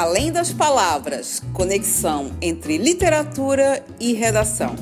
Além 0.00 0.30
das 0.30 0.52
palavras, 0.52 1.42
conexão 1.52 2.30
entre 2.40 2.78
literatura 2.78 3.84
e 3.98 4.12
redação. 4.12 4.76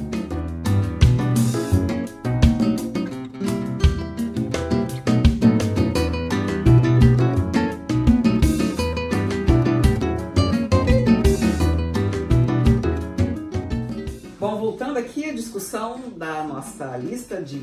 discussão 15.57 16.12
da 16.16 16.44
nossa 16.44 16.96
lista 16.98 17.43
de 17.43 17.58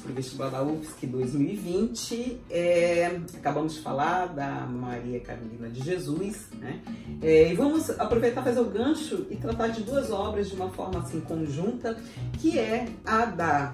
para 0.00 0.12
o 0.12 0.14
vestibular 0.14 0.50
da 0.50 0.62
UFSC 0.62 1.06
2020. 1.06 2.40
É, 2.50 3.20
acabamos 3.36 3.74
de 3.74 3.80
falar 3.80 4.26
da 4.26 4.66
Maria 4.66 5.20
Carolina 5.20 5.68
de 5.68 5.84
Jesus, 5.84 6.48
né? 6.58 6.80
É, 7.22 7.50
e 7.50 7.54
vamos 7.54 7.90
aproveitar 7.90 8.42
fazer 8.42 8.60
o 8.60 8.64
gancho 8.64 9.26
e 9.30 9.36
tratar 9.36 9.68
de 9.68 9.82
duas 9.82 10.10
obras 10.10 10.48
de 10.48 10.54
uma 10.54 10.70
forma 10.70 11.00
assim 11.00 11.20
conjunta, 11.20 11.96
que 12.38 12.58
é 12.58 12.88
a 13.04 13.24
da 13.26 13.72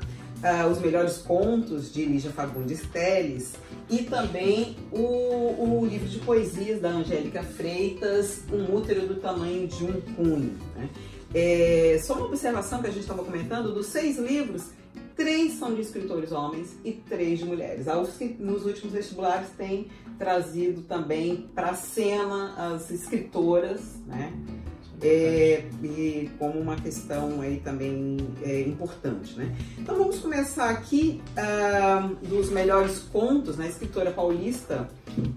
Os 0.70 0.80
Melhores 0.80 1.18
Contos 1.18 1.92
de 1.92 2.04
Lígia 2.04 2.30
Fagundes 2.30 2.82
Teles 2.92 3.54
e 3.88 4.02
também 4.02 4.76
o, 4.90 5.80
o, 5.80 5.86
livro 5.86 6.08
de 6.08 6.18
poesias 6.18 6.80
da 6.80 6.90
Angélica 6.90 7.42
Freitas, 7.42 8.42
Um 8.52 8.74
Útero 8.74 9.06
do 9.06 9.16
Tamanho 9.16 9.68
de 9.68 9.84
um 9.84 10.00
Cunho. 10.14 10.58
Né? 10.74 10.88
É, 11.32 11.98
só 12.02 12.14
uma 12.14 12.26
observação 12.26 12.80
que 12.80 12.88
a 12.88 12.90
gente 12.90 13.02
estava 13.02 13.22
comentando, 13.22 13.72
dos 13.72 13.86
seis 13.86 14.18
livros, 14.18 14.70
três 15.16 15.54
são 15.54 15.74
de 15.74 15.80
escritores 15.80 16.30
homens 16.30 16.76
e 16.84 16.92
três 16.92 17.38
de 17.38 17.44
mulheres. 17.44 17.86
Nos 18.38 18.66
últimos 18.66 18.92
vestibulares, 18.92 19.48
tem 19.56 19.88
trazido 20.18 20.82
também 20.82 21.48
para 21.54 21.70
a 21.70 21.74
cena 21.74 22.74
as 22.74 22.90
escritoras, 22.90 23.96
né? 24.06 24.32
É, 25.02 25.64
e 25.82 26.30
como 26.38 26.58
uma 26.58 26.76
questão 26.76 27.40
aí 27.42 27.60
também 27.60 28.16
é, 28.42 28.62
importante, 28.62 29.36
né? 29.36 29.54
Então 29.78 29.96
vamos 29.96 30.18
começar 30.20 30.70
aqui 30.70 31.20
uh, 31.32 32.14
dos 32.26 32.50
melhores 32.50 33.00
contos, 33.12 33.58
né? 33.58 33.66
A 33.66 33.68
escritora 33.68 34.10
paulista 34.10 34.88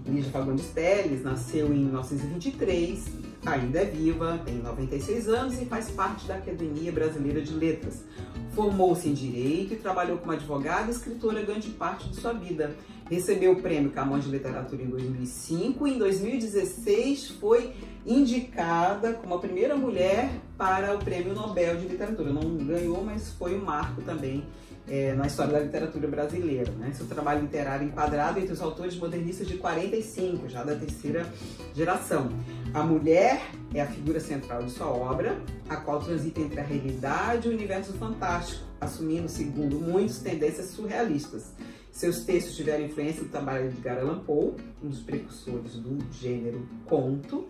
Lígia 0.06 0.30
Fagundes 0.30 0.68
Teles 0.70 1.22
nasceu 1.22 1.66
em 1.66 1.84
1923 1.84 3.30
ainda 3.44 3.80
é 3.80 3.84
viva, 3.84 4.40
tem 4.44 4.56
96 4.56 5.28
anos 5.28 5.60
e 5.60 5.64
faz 5.64 5.90
parte 5.90 6.26
da 6.26 6.34
Academia 6.34 6.92
Brasileira 6.92 7.40
de 7.40 7.52
Letras. 7.54 8.04
Formou-se 8.52 9.08
em 9.08 9.14
Direito 9.14 9.74
e 9.74 9.76
trabalhou 9.76 10.18
como 10.18 10.32
advogada 10.32 10.88
e 10.88 10.90
escritora 10.90 11.42
grande 11.42 11.70
parte 11.70 12.08
de 12.08 12.16
sua 12.16 12.32
vida. 12.32 12.74
Recebeu 13.10 13.52
o 13.52 13.56
prêmio 13.60 13.90
Camões 13.90 14.22
de 14.22 14.30
Literatura 14.30 14.80
em 14.80 14.86
2005 14.86 15.84
e 15.84 15.94
em 15.94 15.98
2016 15.98 17.30
foi 17.40 17.74
indicada 18.06 19.14
como 19.14 19.34
a 19.34 19.38
primeira 19.40 19.76
mulher 19.76 20.30
para 20.56 20.94
o 20.94 20.98
Prêmio 20.98 21.34
Nobel 21.34 21.76
de 21.76 21.88
Literatura. 21.88 22.32
Não 22.32 22.56
ganhou, 22.58 23.02
mas 23.02 23.32
foi 23.32 23.58
um 23.58 23.64
marco 23.64 24.00
também 24.02 24.44
é, 24.88 25.12
na 25.14 25.26
história 25.26 25.52
da 25.52 25.58
literatura 25.58 26.06
brasileira. 26.06 26.70
Né? 26.70 26.92
Seu 26.94 27.04
trabalho 27.04 27.40
literário 27.40 27.84
enquadrado 27.84 28.38
entre 28.38 28.52
os 28.52 28.60
autores 28.60 28.96
modernistas 28.96 29.48
de 29.48 29.56
45, 29.56 30.48
já 30.48 30.62
da 30.62 30.76
terceira 30.76 31.26
geração. 31.74 32.28
A 32.72 32.84
mulher 32.84 33.42
é 33.74 33.80
a 33.80 33.86
figura 33.86 34.20
central 34.20 34.62
de 34.62 34.70
sua 34.70 34.86
obra, 34.86 35.36
a 35.68 35.74
qual 35.74 36.00
transita 36.00 36.40
entre 36.40 36.60
a 36.60 36.62
realidade 36.62 37.48
e 37.48 37.50
o 37.50 37.54
universo 37.54 37.92
fantástico, 37.94 38.62
assumindo, 38.80 39.28
segundo 39.28 39.80
muitos, 39.80 40.20
tendências 40.20 40.66
surrealistas. 40.66 41.52
Seus 42.00 42.24
textos 42.24 42.56
tiveram 42.56 42.86
influência 42.86 43.22
do 43.22 43.28
trabalho 43.28 43.68
de 43.68 43.76
Edgar 43.76 43.98
Allan 43.98 44.20
Poe, 44.20 44.54
um 44.82 44.88
dos 44.88 45.00
precursores 45.00 45.74
do 45.74 45.98
gênero 46.14 46.66
conto. 46.86 47.46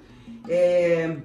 É, 0.49 1.19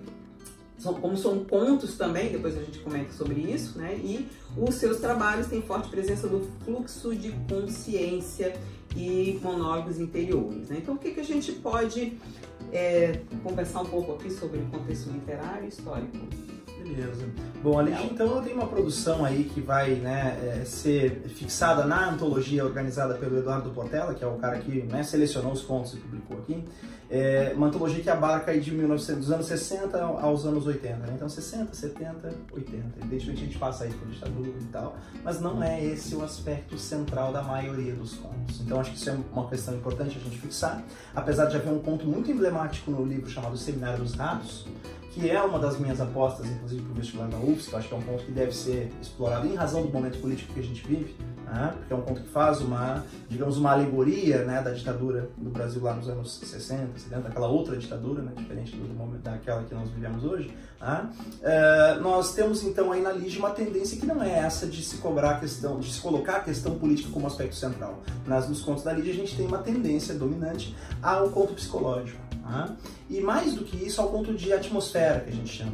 são, 0.78 0.94
como 0.94 1.18
são 1.18 1.44
contos 1.44 1.98
também, 1.98 2.32
depois 2.32 2.56
a 2.56 2.62
gente 2.62 2.78
comenta 2.78 3.12
sobre 3.14 3.42
isso, 3.42 3.80
né? 3.80 3.96
E 3.96 4.30
os 4.56 4.76
seus 4.76 5.00
trabalhos 5.00 5.48
têm 5.48 5.60
forte 5.64 5.90
presença 5.90 6.28
do 6.28 6.48
fluxo 6.64 7.16
de 7.16 7.32
consciência 7.50 8.54
e 8.96 9.40
monólogos 9.42 10.00
interiores. 10.00 10.70
Né? 10.70 10.78
Então, 10.84 10.94
o 10.94 10.98
que, 11.00 11.10
que 11.10 11.20
a 11.20 11.26
gente 11.26 11.52
pode 11.52 12.20
é, 12.72 13.22
conversar 13.42 13.82
um 13.82 13.86
pouco 13.86 14.12
aqui 14.14 14.30
sobre 14.30 14.60
o 14.60 14.66
contexto 14.68 15.10
literário 15.10 15.66
e 15.66 15.70
histórico? 15.70 16.16
Beleza. 16.86 17.26
Bom, 17.64 17.80
ali 17.80 17.94
então 18.06 18.28
eu 18.28 18.42
tenho 18.44 18.58
uma 18.58 18.68
produção 18.68 19.26
aí 19.26 19.46
que 19.46 19.60
vai 19.60 19.96
né, 19.96 20.60
é, 20.62 20.66
ser 20.66 21.24
fixada 21.30 21.84
na 21.84 22.12
antologia 22.12 22.64
organizada 22.64 23.16
pelo 23.16 23.40
Eduardo 23.40 23.72
Portela, 23.72 24.14
que 24.14 24.24
é 24.24 24.28
o 24.28 24.36
cara 24.36 24.60
que 24.60 24.84
né, 24.84 25.02
selecionou 25.02 25.52
os 25.52 25.64
contos 25.64 25.96
e 25.96 25.98
publicou 25.98 26.38
aqui. 26.38 26.64
É 27.10 27.54
uma 27.56 27.68
antologia 27.68 28.04
que 28.04 28.10
abarca 28.10 28.52
aí 28.52 28.60
de 28.60 28.72
1900, 28.72 29.20
dos 29.20 29.32
anos 29.32 29.46
60 29.48 30.00
aos 30.00 30.46
anos 30.46 30.66
80, 30.66 30.96
né? 30.98 31.14
Então 31.16 31.30
60, 31.30 31.74
70, 31.74 32.34
80. 32.52 32.84
Evidentemente 33.00 33.42
a 33.42 33.46
gente 33.46 33.58
passa 33.60 33.84
aí 33.84 33.94
por 33.94 34.08
ditadura 34.08 34.50
e 34.50 34.66
tal, 34.66 34.96
mas 35.24 35.40
não 35.40 35.62
é 35.64 35.84
esse 35.84 36.16
o 36.16 36.24
aspecto 36.24 36.78
central 36.80 37.32
da 37.32 37.44
maioria 37.44 37.94
dos 37.94 38.16
contos. 38.16 38.60
Então 38.62 38.80
acho 38.80 38.92
que 38.92 38.98
isso 38.98 39.10
é 39.10 39.18
uma 39.32 39.48
questão 39.48 39.76
importante 39.76 40.18
a 40.18 40.22
gente 40.22 40.38
fixar. 40.38 40.84
Apesar 41.16 41.46
de 41.46 41.58
haver 41.58 41.72
um 41.72 41.80
conto 41.80 42.08
muito 42.08 42.32
emblemático 42.32 42.90
no 42.90 43.06
livro 43.06 43.30
chamado 43.30 43.56
Seminário 43.56 44.00
dos 44.00 44.16
Ratos, 44.16 44.66
que 45.16 45.30
é 45.30 45.42
uma 45.42 45.58
das 45.58 45.80
minhas 45.80 46.02
apostas, 46.02 46.46
inclusive, 46.46 46.82
para 46.82 46.92
o 46.92 46.96
vestibular 46.96 47.30
da 47.30 47.38
UFSC, 47.38 47.70
que 47.70 47.74
eu 47.74 47.80
acho 47.80 47.88
que 47.88 47.94
é 47.94 47.98
um 47.98 48.02
ponto 48.02 48.24
que 48.26 48.32
deve 48.34 48.52
ser 48.52 48.92
explorado 49.02 49.48
em 49.48 49.56
razão 49.56 49.82
do 49.82 49.88
momento 49.88 50.20
político 50.20 50.54
que 50.54 50.60
a 50.60 50.64
gente 50.64 50.86
vive, 50.86 51.16
né? 51.46 51.74
porque 51.78 51.94
é 51.94 51.96
um 51.96 52.02
ponto 52.02 52.22
que 52.22 52.28
faz 52.28 52.60
uma, 52.60 53.02
digamos, 53.30 53.58
uma 53.58 53.72
alegoria 53.72 54.44
né, 54.44 54.62
da 54.62 54.72
ditadura 54.72 55.30
do 55.38 55.50
Brasil 55.50 55.82
lá 55.82 55.94
nos 55.94 56.10
anos 56.10 56.38
60, 56.44 57.00
70, 57.00 57.30
aquela 57.30 57.48
outra 57.48 57.78
ditadura, 57.78 58.22
né, 58.22 58.34
diferente 58.36 58.76
do 58.76 58.94
momento 58.94 59.22
daquela 59.22 59.64
que 59.64 59.74
nós 59.74 59.90
vivemos 59.90 60.26
hoje. 60.26 60.54
Né? 60.82 61.10
Uh, 61.40 62.02
nós 62.02 62.34
temos 62.34 62.62
então 62.64 62.92
aí 62.92 63.02
na 63.02 63.14
Lígia 63.14 63.40
uma 63.40 63.52
tendência 63.52 63.98
que 63.98 64.06
não 64.06 64.22
é 64.22 64.40
essa 64.40 64.68
de 64.68 64.84
se 64.84 64.98
cobrar 64.98 65.32
a 65.32 65.40
questão, 65.40 65.80
de 65.80 65.94
se 65.94 66.02
colocar 66.02 66.38
a 66.38 66.40
questão 66.42 66.78
política 66.78 67.10
como 67.14 67.26
aspecto 67.26 67.56
central. 67.56 68.02
Nas, 68.28 68.50
nos 68.50 68.62
contos 68.62 68.84
da 68.84 68.92
Lígia 68.92 69.14
a 69.14 69.16
gente 69.16 69.38
tem 69.38 69.48
uma 69.48 69.60
tendência 69.60 70.14
dominante 70.14 70.76
ao 71.02 71.30
conto 71.30 71.54
psicológico. 71.54 72.25
Tá? 72.46 72.70
E 73.10 73.20
mais 73.22 73.56
do 73.56 73.64
que 73.64 73.76
isso, 73.76 74.00
ao 74.00 74.10
ponto 74.10 74.32
de 74.36 74.54
atmosfera, 74.54 75.20
que 75.22 75.32
a 75.32 75.34
gente 75.34 75.50
chama. 75.50 75.74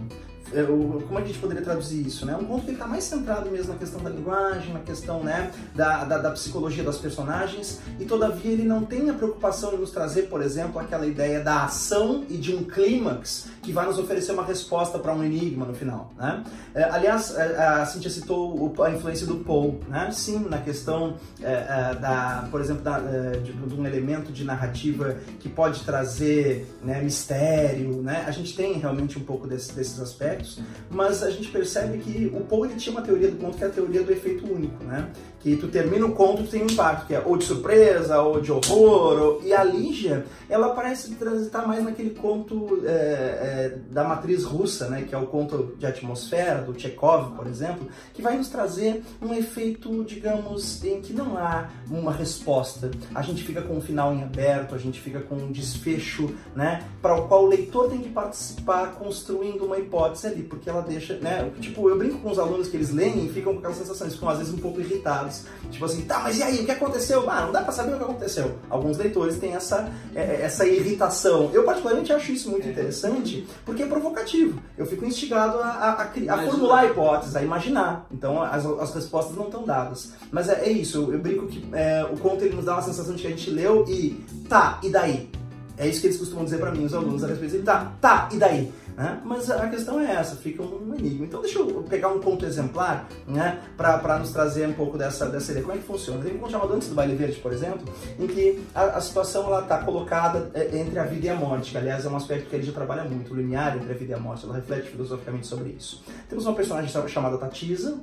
É, 0.54 0.64
como 0.64 1.20
é 1.20 1.22
a 1.22 1.26
gente 1.26 1.40
poderia 1.40 1.64
traduzir 1.64 2.06
isso? 2.06 2.26
Né? 2.26 2.36
Um 2.36 2.46
conto 2.46 2.66
que 2.66 2.72
está 2.72 2.86
mais 2.86 3.04
centrado 3.04 3.50
mesmo 3.50 3.74
na 3.74 3.80
questão 3.80 4.02
da 4.02 4.09
linguagem, 4.09 4.74
na 4.74 4.80
questão 4.80 5.24
né, 5.24 5.52
da, 5.74 6.04
da, 6.04 6.18
da, 6.18 6.32
psicologia 6.32 6.84
das 6.84 6.98
personagens, 6.98 7.80
e 8.00 8.06
todavia 8.06 8.52
ele 8.52 8.64
não 8.64 8.84
tem 8.84 9.09
a 9.09 9.14
preocupação 9.14 9.72
de 9.72 9.78
nos 9.78 9.92
trazer, 9.92 10.24
por 10.24 10.42
exemplo, 10.42 10.80
aquela 10.80 11.06
ideia 11.06 11.42
da 11.42 11.64
ação 11.64 12.26
e 12.30 12.38
de 12.38 12.54
um 12.54 12.64
clímax 12.64 13.48
que 13.61 13.72
vai 13.72 13.85
nos 13.85 13.97
oferecer 13.99 14.31
uma 14.31 14.44
resposta 14.44 14.97
para 14.97 15.13
um 15.13 15.23
enigma 15.23 15.66
no 15.66 15.73
final. 15.73 16.11
Né? 16.17 16.44
É, 16.73 16.83
aliás, 16.83 17.35
é, 17.35 17.57
a 17.57 17.85
Cintia 17.85 18.09
citou 18.09 18.73
a 18.83 18.91
influência 18.91 19.27
do 19.27 19.35
Poe, 19.38 19.79
né? 19.88 20.09
sim, 20.11 20.47
na 20.49 20.57
questão 20.59 21.16
é, 21.41 21.95
da, 21.95 22.47
por 22.49 22.59
exemplo, 22.59 22.83
da, 22.83 22.99
de, 22.99 23.53
de, 23.53 23.75
um 23.75 23.85
elemento 23.85 24.31
de 24.31 24.44
narrativa 24.44 25.17
que 25.39 25.47
pode 25.47 25.83
trazer 25.83 26.67
né, 26.83 27.01
mistério. 27.01 28.01
Né? 28.01 28.23
A 28.27 28.31
gente 28.31 28.55
tem 28.55 28.73
realmente 28.73 29.17
um 29.17 29.23
pouco 29.23 29.47
desse, 29.47 29.73
desses 29.73 29.99
aspectos, 29.99 30.59
mas 30.89 31.23
a 31.23 31.29
gente 31.29 31.49
percebe 31.49 31.99
que 31.99 32.31
o 32.35 32.41
Poe 32.41 32.69
ele 32.69 32.79
tinha 32.79 32.95
uma 32.95 33.01
teoria 33.01 33.29
do 33.29 33.38
conto 33.38 33.57
que 33.57 33.63
é 33.63 33.67
a 33.67 33.72
teoria 33.72 34.03
do 34.03 34.11
efeito 34.11 34.51
único. 34.51 34.83
Né? 34.83 35.07
Que 35.41 35.56
tu 35.56 35.68
termina 35.68 36.06
o 36.06 36.12
conto, 36.12 36.44
tem 36.44 36.62
um 36.62 36.68
impacto, 36.68 37.07
que 37.07 37.16
é 37.16 37.24
ou 37.25 37.35
de 37.35 37.46
surpresa, 37.46 38.22
ou 38.22 38.40
de 38.40 38.52
horror, 38.52 39.19
ou... 39.19 39.44
e 39.44 39.53
a 39.53 39.63
Lígia, 39.63 40.25
ela 40.50 40.69
parece 40.69 41.16
transitar 41.16 41.68
mais 41.68 41.84
naquele 41.84 42.11
conto 42.11 42.82
é, 42.85 42.90
é, 42.90 43.78
da 43.90 44.03
matriz 44.03 44.43
russa, 44.43 44.88
né, 44.88 45.05
que 45.08 45.16
é 45.16 45.17
o 45.17 45.26
conto 45.26 45.76
de 45.78 45.85
atmosfera, 45.85 46.61
do 46.61 46.79
Chekhov, 46.79 47.35
por 47.35 47.47
exemplo, 47.47 47.88
que 48.14 48.22
vai 48.22 48.38
nos 48.38 48.49
trazer 48.49 49.03
um 49.22 49.34
efeito, 49.34 50.03
digamos, 50.03 50.84
em 50.84 51.02
que 51.02 51.14
não 51.14 51.38
há 51.38 51.70
uma 51.90 52.11
resposta. 52.11 52.91
A 53.16 53.22
gente 53.22 53.43
fica 53.43 53.61
com 53.61 53.78
um 53.78 53.82
final 53.82 54.14
em 54.14 54.23
aberto, 54.23 54.76
a 54.76 54.78
gente 54.78 54.99
fica 54.99 55.20
com 55.20 55.35
um 55.35 55.52
desfecho, 55.52 56.29
né, 56.55 56.84
para 57.02 57.16
o 57.16 57.28
qual 57.28 57.46
o 57.46 57.47
leitor 57.47 57.90
tem 57.90 57.99
que 57.99 58.09
participar 58.09 58.96
construindo 58.96 59.66
uma 59.66 59.79
hipótese 59.79 60.28
ali, 60.28 60.43
porque 60.43 60.70
ela 60.70 60.82
deixa, 60.82 61.16
né, 61.16 61.49
tipo, 61.59 61.90
eu 61.90 61.97
brinco 61.97 62.20
com 62.20 62.29
os 62.29 62.38
alunos 62.38 62.67
que 62.67 62.78
eles 62.78 62.91
leem 62.91 63.26
e 63.26 63.29
ficam 63.29 63.53
com 63.53 63.59
aquela 63.59 63.73
sensação, 63.73 64.05
eles 64.05 64.16
ficam 64.16 64.29
às 64.29 64.38
vezes 64.38 64.53
um 64.53 64.58
pouco 64.59 64.79
irritados 64.79 65.30
Tipo 65.69 65.85
assim, 65.85 66.01
tá, 66.01 66.19
mas 66.19 66.37
e 66.37 66.43
aí, 66.43 66.61
o 66.61 66.66
que 66.66 66.72
aconteceu? 66.72 67.29
Ah, 67.29 67.45
não 67.45 67.51
dá 67.51 67.61
pra 67.61 67.72
saber 67.72 67.93
o 67.93 67.97
que 67.97 68.03
aconteceu. 68.03 68.57
Alguns 68.69 68.97
leitores 68.97 69.37
têm 69.37 69.53
essa, 69.53 69.91
é, 70.13 70.22
é, 70.22 70.41
essa 70.43 70.66
irritação. 70.66 71.49
Eu, 71.53 71.63
particularmente, 71.63 72.11
acho 72.11 72.31
isso 72.31 72.49
muito 72.49 72.67
interessante 72.67 73.47
porque 73.66 73.83
é 73.83 73.87
provocativo. 73.87 74.61
Eu 74.78 74.85
fico 74.85 75.05
instigado 75.05 75.59
a, 75.59 75.67
a, 75.67 76.03
a, 76.03 76.35
a 76.35 76.45
formular 76.45 76.85
hipóteses, 76.85 77.35
a 77.35 77.41
imaginar. 77.41 78.05
Então, 78.11 78.41
as, 78.41 78.66
as 78.66 78.93
respostas 78.93 79.35
não 79.35 79.45
estão 79.45 79.63
dadas. 79.63 80.13
Mas 80.31 80.49
é, 80.49 80.66
é 80.66 80.69
isso, 80.69 80.97
eu, 80.97 81.13
eu 81.13 81.19
brinco 81.19 81.47
que 81.47 81.67
é, 81.73 82.05
o 82.11 82.17
conto 82.17 82.43
ele 82.43 82.55
nos 82.55 82.66
dá 82.66 82.73
uma 82.73 82.81
sensação 82.81 83.16
de 83.16 83.22
que 83.22 83.28
a 83.28 83.31
gente 83.31 83.49
leu 83.49 83.85
e 83.87 84.23
tá, 84.49 84.79
e 84.83 84.89
daí? 84.89 85.29
É 85.78 85.87
isso 85.87 86.01
que 86.01 86.07
eles 86.07 86.17
costumam 86.17 86.43
dizer 86.43 86.59
para 86.59 86.72
mim, 86.72 86.85
os 86.85 86.93
alunos, 86.93 87.23
a 87.23 87.28
respeito 87.28 87.57
de, 87.57 87.63
tá, 87.63 87.91
tá, 87.99 88.29
e 88.31 88.37
daí? 88.37 88.72
Né? 88.96 89.22
Mas 89.23 89.49
a 89.49 89.67
questão 89.67 89.99
é 89.99 90.11
essa, 90.11 90.35
fica 90.35 90.64
um 90.64 90.93
enigma. 90.97 91.26
Então 91.26 91.41
deixa 91.41 91.59
eu 91.59 91.84
pegar 91.84 92.09
um 92.09 92.20
ponto 92.20 92.46
exemplar 92.46 93.08
né, 93.28 93.61
para 93.78 94.20
nos 94.20 94.32
trazer 94.32 94.67
um 94.67 94.73
pouco 94.73 94.97
dessa, 94.97 95.28
dessa 95.28 95.52
ideia. 95.52 95.66
Como 95.66 95.78
é 95.78 95.82
que 95.82 95.88
funciona? 95.88 96.23
Tem 96.23 96.35
um 96.35 96.40
ponto 96.40 96.52
chamado 96.52 96.73
Antes 96.73 96.90
do 96.90 96.96
Baile 96.96 97.16
Verde, 97.16 97.40
por 97.40 97.53
exemplo, 97.53 97.82
em 98.20 98.28
que 98.28 98.61
a, 98.73 98.84
a 98.84 99.02
situação 99.02 99.59
está 99.59 99.79
colocada 99.79 100.52
é, 100.53 100.78
entre 100.78 100.99
a 100.99 101.03
vida 101.03 101.28
e 101.28 101.29
a 101.29 101.35
morte, 101.35 101.72
que 101.72 101.78
aliás 101.78 102.05
é 102.05 102.09
um 102.09 102.16
aspecto 102.16 102.49
que 102.49 102.55
a 102.55 102.61
já 102.61 102.72
trabalha 102.72 103.03
muito, 103.03 103.34
o 103.34 103.35
linear 103.35 103.76
entre 103.76 103.91
a 103.91 103.96
vida 103.96 104.11
e 104.11 104.16
a 104.16 104.20
morte, 104.20 104.46
ela 104.46 104.55
reflete 104.55 104.90
filosoficamente 104.90 105.47
sobre 105.47 105.70
isso. 105.70 106.03
Temos 106.29 106.46
uma 106.46 106.55
personagem 106.55 106.91
chamada 107.08 107.38
Tatisa, 107.38 107.99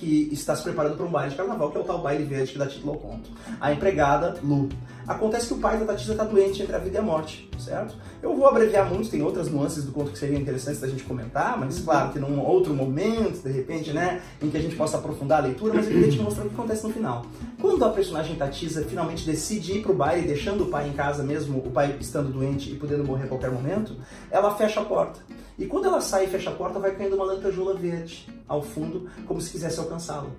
que 0.00 0.30
está 0.32 0.56
se 0.56 0.62
preparando 0.62 0.96
para 0.96 1.06
um 1.06 1.10
baile 1.10 1.30
de 1.30 1.36
carnaval, 1.36 1.70
que 1.70 1.76
é 1.76 1.80
o 1.80 1.84
tal 1.84 2.00
baile 2.00 2.24
verde 2.24 2.52
que 2.52 2.58
dá 2.58 2.66
título 2.66 2.94
ao 2.94 2.98
conto. 2.98 3.30
A 3.60 3.72
empregada, 3.72 4.36
Lu. 4.42 4.68
Acontece 5.06 5.48
que 5.48 5.54
o 5.54 5.58
pai 5.58 5.78
da 5.78 5.84
Tatisa 5.84 6.12
está 6.12 6.24
doente 6.24 6.62
entre 6.62 6.74
a 6.74 6.78
vida 6.78 6.96
e 6.96 6.98
a 6.98 7.02
morte, 7.02 7.50
certo? 7.58 7.96
Eu 8.22 8.36
vou 8.36 8.46
abreviar 8.46 8.88
muito, 8.88 9.10
tem 9.10 9.22
outras 9.22 9.48
nuances 9.50 9.84
do 9.84 9.92
conto 9.92 10.12
que 10.12 10.18
seriam 10.18 10.40
interessantes 10.40 10.80
da 10.80 10.88
gente 10.88 11.02
comentar, 11.02 11.58
mas 11.58 11.78
claro 11.80 12.12
que 12.12 12.18
num 12.18 12.40
outro 12.40 12.72
momento, 12.74 13.42
de 13.42 13.50
repente, 13.50 13.92
né, 13.92 14.22
em 14.40 14.50
que 14.50 14.56
a 14.56 14.60
gente 14.60 14.76
possa 14.76 14.98
aprofundar 14.98 15.40
a 15.40 15.46
leitura, 15.46 15.74
mas 15.74 15.86
eu 15.86 15.92
queria 15.92 16.10
te 16.10 16.18
mostrar 16.18 16.44
o 16.44 16.48
que 16.48 16.54
acontece 16.54 16.86
no 16.86 16.92
final. 16.92 17.24
Quando 17.60 17.84
a 17.84 17.90
personagem 17.90 18.36
Tatisa 18.36 18.84
finalmente 18.84 19.26
decide 19.26 19.78
ir 19.78 19.82
para 19.82 19.92
o 19.92 19.94
baile, 19.94 20.26
deixando 20.26 20.64
o 20.64 20.66
pai 20.68 20.88
em 20.88 20.92
casa 20.92 21.22
mesmo, 21.22 21.58
o 21.58 21.70
pai 21.70 21.96
estando 22.00 22.32
doente 22.32 22.70
e 22.70 22.76
podendo 22.76 23.04
morrer 23.04 23.24
a 23.24 23.28
qualquer 23.28 23.50
momento, 23.50 23.96
ela 24.30 24.54
fecha 24.54 24.80
a 24.80 24.84
porta. 24.84 25.20
E 25.58 25.66
quando 25.66 25.86
ela 25.86 26.00
sai 26.00 26.24
e 26.24 26.28
fecha 26.28 26.50
a 26.50 26.54
porta, 26.54 26.78
vai 26.78 26.92
caindo 26.92 27.16
uma 27.16 27.24
lanterjula 27.24 27.74
verde 27.74 28.26
ao 28.48 28.62
fundo, 28.62 29.08
como 29.26 29.40
se 29.40 29.50
quisesse 29.50 29.78
alcançá-lo. 29.78 30.30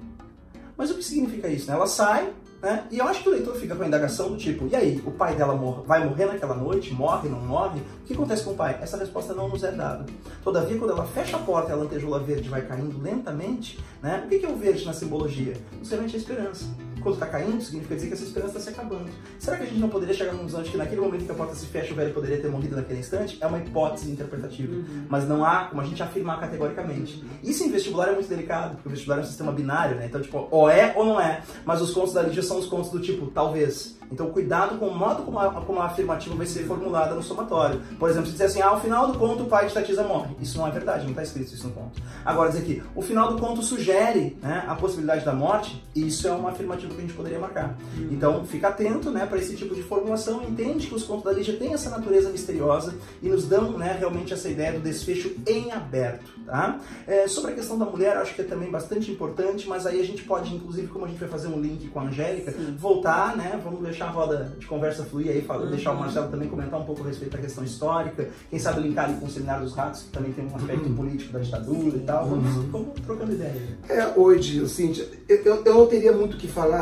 Mas 0.76 0.90
o 0.90 0.96
que 0.96 1.04
significa 1.04 1.48
isso? 1.48 1.68
Né? 1.68 1.76
Ela 1.76 1.86
sai, 1.86 2.34
né? 2.62 2.86
e 2.92 3.00
eu 3.00 3.08
acho 3.08 3.24
que 3.24 3.30
o 3.30 3.32
leitor 3.32 3.56
fica 3.56 3.76
com 3.76 3.84
a 3.84 3.88
indagação 3.88 4.30
do 4.30 4.38
tipo: 4.38 4.68
e 4.68 4.76
aí, 4.76 5.02
o 5.06 5.12
pai 5.12 5.36
dela 5.36 5.56
mor 5.56 5.84
vai 5.86 6.08
morrer 6.08 6.26
naquela 6.26 6.56
noite? 6.56 6.94
Morre, 6.94 7.30
não 7.30 7.40
morre? 7.40 7.80
O 7.80 8.06
que 8.06 8.14
acontece 8.14 8.44
com 8.44 8.52
o 8.52 8.56
pai? 8.56 8.78
Essa 8.82 8.98
resposta 8.98 9.34
não 9.34 9.50
nos 9.50 9.64
é 9.64 9.72
dada. 9.72 10.06
Todavia, 10.44 10.78
quando 10.78 10.92
ela 10.92 11.06
fecha 11.06 11.38
a 11.38 11.40
porta 11.40 11.72
e 11.72 11.74
a 11.74 11.76
lantejoula 11.76 12.20
verde 12.20 12.50
vai 12.50 12.62
caindo 12.62 13.02
lentamente, 13.02 13.80
né? 14.02 14.24
o 14.26 14.30
que 14.30 14.46
é 14.46 14.50
o 14.50 14.56
verde 14.56 14.86
na 14.86 14.94
simbologia? 14.94 15.54
É 15.92 15.96
a 15.96 16.06
esperança 16.06 16.66
quando 17.02 17.16
está 17.16 17.26
caindo, 17.26 17.62
significa 17.62 17.96
dizer 17.96 18.08
que 18.08 18.14
essa 18.14 18.24
esperança 18.24 18.58
está 18.58 18.72
se 18.72 18.80
acabando. 18.80 19.10
Será 19.40 19.58
que 19.58 19.64
a 19.64 19.66
gente 19.66 19.80
não 19.80 19.90
poderia 19.90 20.14
chegar 20.14 20.32
conclusão 20.32 20.64
de 20.64 20.70
que 20.70 20.78
naquele 20.78 21.02
momento 21.02 21.26
que 21.26 21.32
a 21.32 21.36
porta 21.36 21.56
se 21.56 21.66
fecha, 21.66 21.94
o 21.94 21.96
velho 21.96 22.14
poderia 22.14 22.40
ter 22.40 22.50
morrido 22.50 22.76
naquele 22.76 23.00
instante? 23.00 23.38
É 23.42 23.48
uma 23.48 23.60
hipótese 23.60 24.12
interpretativa. 24.12 24.74
Uhum. 24.74 25.06
Mas 25.10 25.28
não 25.28 25.46
há 25.46 25.66
como 25.66 25.82
a 25.82 25.86
gente 25.86 26.02
afirmar 26.02 26.40
categoricamente. 26.40 27.24
Isso 27.44 27.64
em 27.64 27.72
vestibular 27.72 28.10
é 28.10 28.14
muito 28.14 28.28
delicado, 28.28 28.76
porque 28.76 28.88
o 28.88 28.92
vestibular 28.92 29.20
é 29.20 29.22
um 29.22 29.26
sistema 29.26 29.52
binário, 29.52 29.98
né? 29.98 30.06
Então, 30.06 30.22
tipo, 30.22 30.48
ou 30.50 30.70
é 30.70 30.94
ou 30.96 31.06
não 31.06 31.20
é. 31.20 31.42
Mas 31.66 31.82
os 31.82 31.92
contos 31.92 32.14
da 32.14 32.22
Lígia 32.22 32.44
são 32.44 32.60
os 32.60 32.66
contos 32.66 32.90
do 32.90 33.00
tipo, 33.00 33.28
talvez. 33.28 33.98
Então, 34.12 34.30
cuidado 34.30 34.78
com 34.78 34.88
o 34.88 34.98
modo 34.98 35.24
como 35.24 35.40
a, 35.40 35.50
como 35.50 35.80
a 35.80 35.86
afirmativa 35.86 36.36
vai 36.36 36.46
ser 36.46 36.66
formulada 36.66 37.16
no 37.16 37.24
somatório. 37.24 37.82
Por 37.98 38.10
exemplo, 38.10 38.28
se 38.28 38.34
dizer 38.34 38.46
assim, 38.46 38.62
ah, 38.62 38.68
ao 38.68 38.82
final 38.82 39.08
do 39.08 39.18
conto 39.18 39.44
o 39.44 39.46
pai 39.46 39.68
de 39.68 39.74
Tatisa 39.74 40.04
morre. 40.04 40.36
Isso 40.42 40.58
não 40.58 40.68
é 40.68 40.72
verdade, 40.72 41.04
não 41.04 41.12
está 41.12 41.24
escrito 41.24 41.54
isso 41.54 41.68
no 41.68 41.74
conto. 41.74 42.02
Agora, 42.26 42.50
dizer 42.50 42.64
que 42.64 42.84
o 42.94 43.02
final 43.02 43.32
do 43.32 43.40
conto 43.40 43.62
sugere 43.62 44.38
né, 44.42 44.66
a 44.68 44.76
possibilidade 44.76 45.24
da 45.24 45.34
morte, 45.34 45.82
isso 45.96 46.28
é 46.28 46.32
uma 46.32 46.50
afirmativa 46.50 46.91
que 46.94 47.00
a 47.00 47.02
gente 47.02 47.14
poderia 47.14 47.40
marcar. 47.40 47.78
Uhum. 47.98 48.10
Então, 48.12 48.46
fica 48.46 48.70
atento 48.70 49.12
né, 49.12 49.26
para 49.26 49.38
esse 49.38 49.56
tipo 49.56 49.74
de 49.76 49.84
formulação, 49.84 50.44
entende 50.44 50.88
que 50.88 50.96
os 50.96 51.04
contos 51.04 51.24
da 51.24 51.32
Lígia 51.32 51.56
têm 51.58 51.74
essa 51.74 51.90
natureza 51.90 52.30
misteriosa 52.30 52.96
e 53.22 53.30
nos 53.30 53.48
dão 53.48 53.78
né, 53.78 53.96
realmente 53.98 54.34
essa 54.34 54.50
ideia 54.50 54.74
do 54.74 54.80
desfecho 54.80 55.32
em 55.48 55.72
aberto. 55.72 56.32
Tá? 56.46 56.80
É, 57.08 57.28
sobre 57.28 57.52
a 57.52 57.56
questão 57.56 57.78
da 57.78 57.86
mulher, 57.86 58.18
acho 58.18 58.36
que 58.36 58.42
é 58.42 58.46
também 58.46 58.70
bastante 58.70 59.12
importante, 59.12 59.68
mas 59.68 59.86
aí 59.86 60.00
a 60.00 60.06
gente 60.06 60.24
pode, 60.24 60.54
inclusive, 60.54 60.88
como 60.88 61.06
a 61.06 61.08
gente 61.08 61.20
vai 61.20 61.30
fazer 61.30 61.48
um 61.48 61.60
link 61.60 61.88
com 61.90 62.00
a 62.00 62.04
Angélica, 62.04 62.52
Sim. 62.52 62.76
voltar, 62.78 63.36
né, 63.38 63.60
vamos 63.64 63.82
deixar 63.82 64.06
a 64.06 64.10
roda 64.10 64.52
de 64.58 64.66
conversa 64.66 65.04
fluir 65.04 65.30
aí, 65.30 65.46
uhum. 65.48 65.70
deixar 65.70 65.92
o 65.92 66.00
Marcelo 66.00 66.30
também 66.30 66.50
comentar 66.50 66.80
um 66.80 66.86
pouco 66.86 67.04
a 67.04 67.08
respeito 67.08 67.32
da 67.32 67.38
questão 67.38 67.64
histórica, 67.64 68.30
quem 68.50 68.60
sabe 68.60 68.82
linkar 68.82 69.06
ali 69.06 69.16
com 69.16 69.26
o 69.26 69.30
Seminário 69.30 69.64
dos 69.64 69.76
Ratos, 69.76 70.04
que 70.04 70.10
também 70.10 70.32
tem 70.34 70.46
um 70.46 70.56
aspecto 70.56 70.90
uhum. 70.90 70.96
político 70.96 71.34
da 71.34 71.40
ditadura 71.40 71.98
e 71.98 72.02
tal. 72.02 72.28
Vamos, 72.28 72.56
uhum. 72.56 72.70
vamos 72.72 73.00
trocando 73.02 73.32
ideia. 73.32 73.78
É, 73.90 74.08
hoje, 74.16 74.68
Cíntia, 74.68 75.08
eu, 75.28 75.64
eu 75.64 75.74
não 75.74 75.88
teria 75.88 76.12
muito 76.12 76.36
o 76.36 76.38
que 76.38 76.48
falar, 76.48 76.81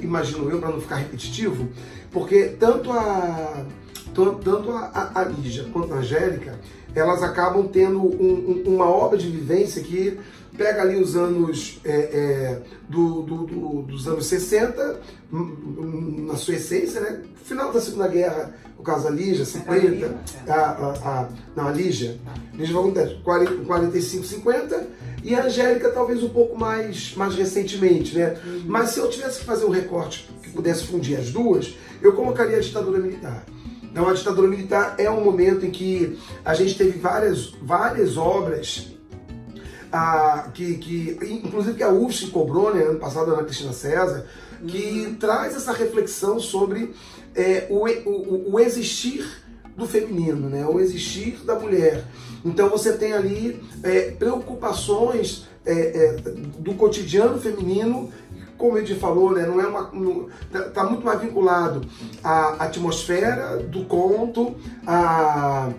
imagino 0.00 0.50
eu, 0.50 0.58
para 0.58 0.70
não 0.70 0.80
ficar 0.80 0.96
repetitivo, 0.96 1.68
porque 2.10 2.44
tanto 2.58 2.92
a 2.92 3.64
tanto 4.14 4.70
a, 4.70 5.10
a, 5.14 5.24
Lígia 5.24 5.64
quanto 5.72 5.92
a 5.92 5.96
Angélica, 5.96 6.58
elas 6.94 7.22
acabam 7.22 7.66
tendo 7.66 8.00
um, 8.00 8.62
um, 8.66 8.74
uma 8.74 8.88
obra 8.88 9.18
de 9.18 9.28
vivência 9.28 9.82
que 9.82 10.18
pega 10.56 10.82
ali 10.82 10.96
os 10.96 11.16
anos 11.16 11.80
é, 11.84 11.90
é, 11.90 12.62
do, 12.88 13.22
do, 13.22 13.46
do, 13.46 13.82
dos 13.82 14.06
anos 14.06 14.26
60, 14.26 15.00
na 15.32 16.36
sua 16.36 16.54
essência, 16.54 17.00
né? 17.00 17.22
Final 17.42 17.72
da 17.72 17.80
Segunda 17.80 18.08
Guerra, 18.08 18.54
o 18.78 18.82
caso 18.82 19.04
da 19.04 19.10
Lígia, 19.10 19.44
50, 19.44 20.14
a, 20.48 20.52
a, 20.52 20.60
a, 21.04 21.28
não, 21.56 21.68
a 21.68 21.72
Lígia, 21.72 22.18
Lígia 22.54 22.74
vai 22.74 23.46
com 23.46 23.64
45, 23.64 24.24
50, 24.24 24.88
e 25.24 25.34
a 25.34 25.44
Angélica 25.44 25.90
talvez 25.90 26.22
um 26.22 26.28
pouco 26.28 26.56
mais, 26.56 27.14
mais 27.16 27.34
recentemente, 27.34 28.16
né? 28.16 28.36
Uhum. 28.44 28.62
Mas 28.66 28.90
se 28.90 29.00
eu 29.00 29.08
tivesse 29.08 29.40
que 29.40 29.46
fazer 29.46 29.64
um 29.64 29.70
recorte 29.70 30.28
que 30.42 30.50
pudesse 30.50 30.84
fundir 30.84 31.18
as 31.18 31.30
duas, 31.30 31.74
eu 32.02 32.12
colocaria 32.12 32.58
a 32.58 32.60
ditadura 32.60 32.98
militar. 32.98 33.44
Então, 33.82 34.08
a 34.08 34.12
ditadura 34.12 34.46
militar 34.48 34.96
é 34.98 35.10
um 35.10 35.24
momento 35.24 35.64
em 35.64 35.70
que 35.70 36.18
a 36.44 36.52
gente 36.52 36.76
teve 36.76 36.98
várias, 36.98 37.54
várias 37.62 38.16
obras 38.16 38.94
que, 40.52 40.78
que, 40.78 41.18
inclusive 41.22 41.76
que 41.76 41.82
a 41.82 41.90
UFSC 41.90 42.26
cobrou, 42.28 42.74
né, 42.74 42.82
ano 42.82 42.98
passado, 42.98 43.32
Ana 43.32 43.44
Cristina 43.44 43.72
César, 43.72 44.26
que 44.66 45.06
uhum. 45.06 45.14
traz 45.14 45.54
essa 45.54 45.72
reflexão 45.72 46.40
sobre 46.40 46.92
é, 47.34 47.66
o, 47.70 47.86
o, 47.86 48.54
o, 48.54 48.60
existir 48.60 49.24
do 49.76 49.86
feminino, 49.86 50.48
né, 50.48 50.66
o 50.66 50.80
existir 50.80 51.38
da 51.44 51.58
mulher. 51.58 52.04
Então 52.44 52.68
você 52.68 52.92
tem 52.92 53.12
ali 53.12 53.62
é, 53.82 54.10
preocupações 54.12 55.48
é, 55.64 55.72
é 55.72 56.12
do 56.58 56.74
cotidiano 56.74 57.40
feminino 57.40 58.10
como 58.56 58.78
ele 58.78 58.94
falou, 58.94 59.32
né, 59.32 59.46
não 59.46 59.60
é 59.60 59.66
uma, 59.66 59.90
está 60.46 60.70
tá 60.70 60.84
muito 60.84 61.04
mais 61.04 61.20
vinculado 61.20 61.82
à 62.22 62.64
atmosfera 62.64 63.58
do 63.58 63.84
conto, 63.84 64.54
a 64.86 65.70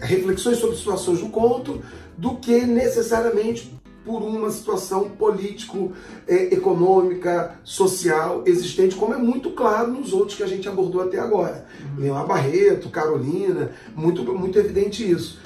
reflexões 0.00 0.58
sobre 0.58 0.76
situações 0.76 1.20
do 1.20 1.28
conto, 1.28 1.82
do 2.16 2.36
que 2.36 2.64
necessariamente 2.64 3.72
por 4.04 4.22
uma 4.22 4.50
situação 4.50 5.08
político, 5.08 5.92
eh, 6.28 6.54
econômica, 6.54 7.58
social 7.64 8.42
existente, 8.44 8.94
como 8.96 9.14
é 9.14 9.16
muito 9.16 9.50
claro 9.50 9.92
nos 9.92 10.12
outros 10.12 10.36
que 10.36 10.42
a 10.42 10.46
gente 10.46 10.68
abordou 10.68 11.02
até 11.02 11.18
agora. 11.18 11.66
Uhum. 11.80 12.02
Leão 12.02 12.26
Barreto, 12.26 12.90
Carolina, 12.90 13.72
muito, 13.96 14.22
muito 14.34 14.58
evidente 14.58 15.10
isso. 15.10 15.40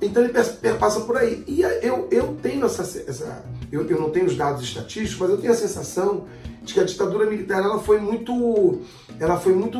Então 0.00 0.22
ele 0.22 0.32
passa 0.78 1.00
por 1.00 1.16
aí. 1.16 1.42
E 1.46 1.62
eu, 1.62 2.08
eu 2.10 2.36
tenho 2.40 2.64
essa. 2.64 2.82
essa 2.82 3.44
eu, 3.70 3.84
eu 3.86 4.00
não 4.00 4.10
tenho 4.10 4.26
os 4.26 4.36
dados 4.36 4.62
estatísticos, 4.62 5.18
mas 5.18 5.30
eu 5.30 5.38
tenho 5.38 5.52
a 5.52 5.56
sensação 5.56 6.26
de 6.62 6.74
que 6.74 6.80
a 6.80 6.84
ditadura 6.84 7.26
militar 7.26 7.62
ela 7.62 7.80
foi 7.80 7.98
muito. 7.98 8.80
Ela 9.18 9.38
foi 9.40 9.52
muito, 9.52 9.78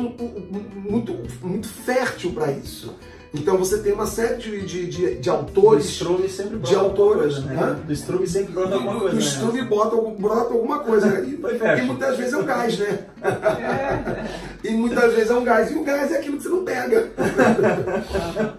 muito, 0.75 1.15
muito 1.41 1.67
fértil 1.67 2.33
para 2.33 2.51
isso. 2.51 2.93
Então 3.33 3.57
você 3.57 3.77
tem 3.77 3.93
uma 3.93 4.07
série 4.07 4.37
de, 4.37 4.61
de, 4.65 4.87
de, 4.87 5.15
de 5.15 5.29
autores. 5.29 5.85
Struve 5.85 6.27
sempre 6.29 6.57
brota 6.57 6.67
de 6.67 6.75
autores, 6.75 7.33
coisa, 7.35 7.41
né? 7.41 7.79
Do 7.85 7.93
Struve 7.93 8.27
sempre 8.27 8.53
brota 8.53 8.73
alguma 8.73 8.99
coisa. 8.99 9.15
Do 9.15 9.21
Struve 9.21 9.61
né? 9.61 9.67
bota, 9.67 9.95
brota 10.19 10.53
alguma 10.53 10.79
coisa. 10.79 11.07
Né? 11.07 11.25
E, 11.27 11.79
e 11.79 11.81
muitas 11.83 12.17
vezes 12.17 12.33
é 12.33 12.37
um 12.37 12.45
gás, 12.45 12.79
né? 12.79 12.99
É. 13.21 14.25
e 14.67 14.71
muitas 14.71 15.13
vezes 15.13 15.29
é 15.29 15.33
um 15.35 15.43
gás. 15.43 15.71
E 15.71 15.75
o 15.75 15.83
gás 15.83 16.11
é 16.11 16.17
aquilo 16.17 16.37
que 16.37 16.43
você 16.43 16.49
não 16.49 16.65
pega. 16.65 17.07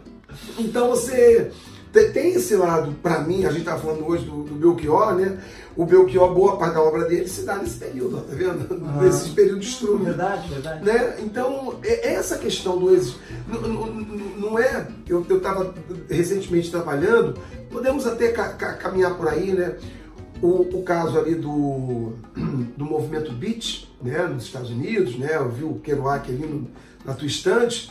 então 0.57 0.89
você 0.91 1.51
tem 1.93 2.35
esse 2.35 2.55
lado, 2.55 2.95
para 3.03 3.21
mim, 3.21 3.45
a 3.45 3.51
gente 3.51 3.65
tá 3.65 3.77
falando 3.77 4.07
hoje 4.07 4.25
do, 4.25 4.45
do 4.45 4.55
Belchior, 4.55 5.17
né? 5.17 5.37
O 5.81 5.87
Belchior, 5.87 6.35
boa 6.35 6.59
parte 6.59 6.75
da 6.75 6.83
obra 6.83 7.07
dele 7.07 7.27
se 7.27 7.41
dá 7.41 7.57
nesse 7.57 7.79
período, 7.79 8.19
tá 8.19 8.35
vendo? 8.35 8.83
Ah, 8.87 9.01
Nesses 9.03 9.33
períodos. 9.33 9.81
Verdade, 9.81 10.47
verdade. 10.51 10.85
Né? 10.85 11.17
Então, 11.21 11.79
é, 11.83 12.11
é 12.11 12.15
essa 12.17 12.37
questão 12.37 12.77
do 12.79 12.95
êxito. 12.95 13.19
Não, 13.49 13.63
não, 13.63 13.87
não 13.87 14.59
é. 14.59 14.87
Eu 15.09 15.23
estava 15.23 15.75
recentemente 16.07 16.71
trabalhando, 16.71 17.41
podemos 17.71 18.07
até 18.07 18.31
ca, 18.31 18.51
ca, 18.51 18.75
caminhar 18.75 19.17
por 19.17 19.27
aí, 19.27 19.55
né? 19.55 19.79
O, 20.43 20.81
o, 20.81 20.83
caso 20.83 21.19
ali 21.19 21.35
do, 21.35 22.13
do 22.77 22.85
movimento 22.85 23.33
Beat, 23.33 23.89
né, 24.03 24.27
nos 24.27 24.45
Estados 24.45 24.69
Unidos, 24.69 25.19
né? 25.19 25.35
Eu 25.37 25.49
vi 25.49 25.65
o 25.65 25.77
Kerouac 25.77 26.31
ali 26.31 26.45
no, 26.45 26.69
na 27.07 27.15
tua 27.15 27.27
estante 27.27 27.91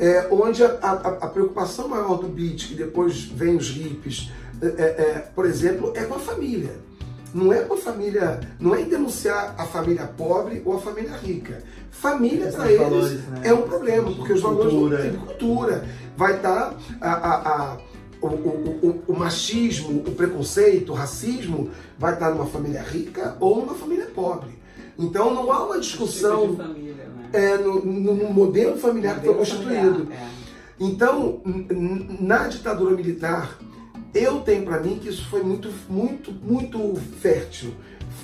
é, 0.00 0.26
onde 0.32 0.64
a, 0.64 0.68
a, 0.80 0.92
a, 0.92 1.26
preocupação 1.28 1.88
maior 1.88 2.18
do 2.18 2.28
beat, 2.28 2.68
que 2.68 2.74
depois 2.74 3.24
vem 3.24 3.56
os 3.56 3.68
hippies, 3.68 4.30
é, 4.62 4.66
é, 4.66 4.82
é, 4.82 5.18
por 5.34 5.44
exemplo, 5.44 5.92
é 5.94 6.04
com 6.04 6.14
a 6.14 6.20
família. 6.20 6.87
Não 7.34 7.52
é 7.52 7.60
com 7.60 7.74
a 7.74 7.76
família, 7.76 8.40
não 8.58 8.74
é 8.74 8.82
em 8.82 8.88
denunciar 8.88 9.54
a 9.58 9.64
família 9.64 10.06
pobre 10.06 10.62
ou 10.64 10.76
a 10.76 10.80
família 10.80 11.16
rica. 11.16 11.62
Família 11.90 12.50
para 12.52 12.70
eles 12.70 12.80
valores, 12.80 13.28
né? 13.28 13.40
é 13.44 13.52
um 13.52 13.62
problema, 13.62 14.10
porque 14.12 14.32
os 14.32 14.40
valores 14.40 14.72
cultura. 14.72 15.10
de 15.10 15.16
cultura 15.16 15.84
vai 16.16 16.36
estar 16.36 16.70
tá, 16.70 16.76
a, 17.00 17.12
a, 17.12 17.76
o, 18.20 18.26
o, 18.26 18.78
o, 18.82 19.12
o, 19.12 19.18
machismo, 19.18 20.02
o 20.06 20.12
preconceito, 20.12 20.92
o 20.92 20.94
racismo 20.94 21.70
vai 21.98 22.14
estar 22.14 22.30
numa 22.30 22.46
família 22.46 22.82
rica 22.82 23.36
ou 23.40 23.60
numa 23.60 23.74
família 23.74 24.06
pobre. 24.06 24.50
Então 24.98 25.34
não 25.34 25.50
há 25.52 25.64
uma 25.64 25.78
discussão. 25.78 26.50
Tipo 26.50 26.56
família, 26.56 26.94
né? 26.94 27.30
é, 27.32 27.56
no, 27.58 27.84
no, 27.84 28.32
modelo 28.32 28.76
familiar 28.76 29.16
modelo 29.16 29.20
que 29.20 29.26
foi 29.26 29.34
constituído. 29.34 30.04
Familiar, 30.04 30.22
é. 30.22 30.38
Então, 30.80 31.40
na 32.20 32.46
ditadura 32.46 32.94
militar, 32.94 33.58
eu 34.14 34.40
tenho 34.40 34.64
para 34.64 34.80
mim 34.80 34.98
que 34.98 35.08
isso 35.08 35.26
foi 35.28 35.42
muito, 35.42 35.70
muito, 35.88 36.32
muito 36.32 36.94
fértil. 37.20 37.74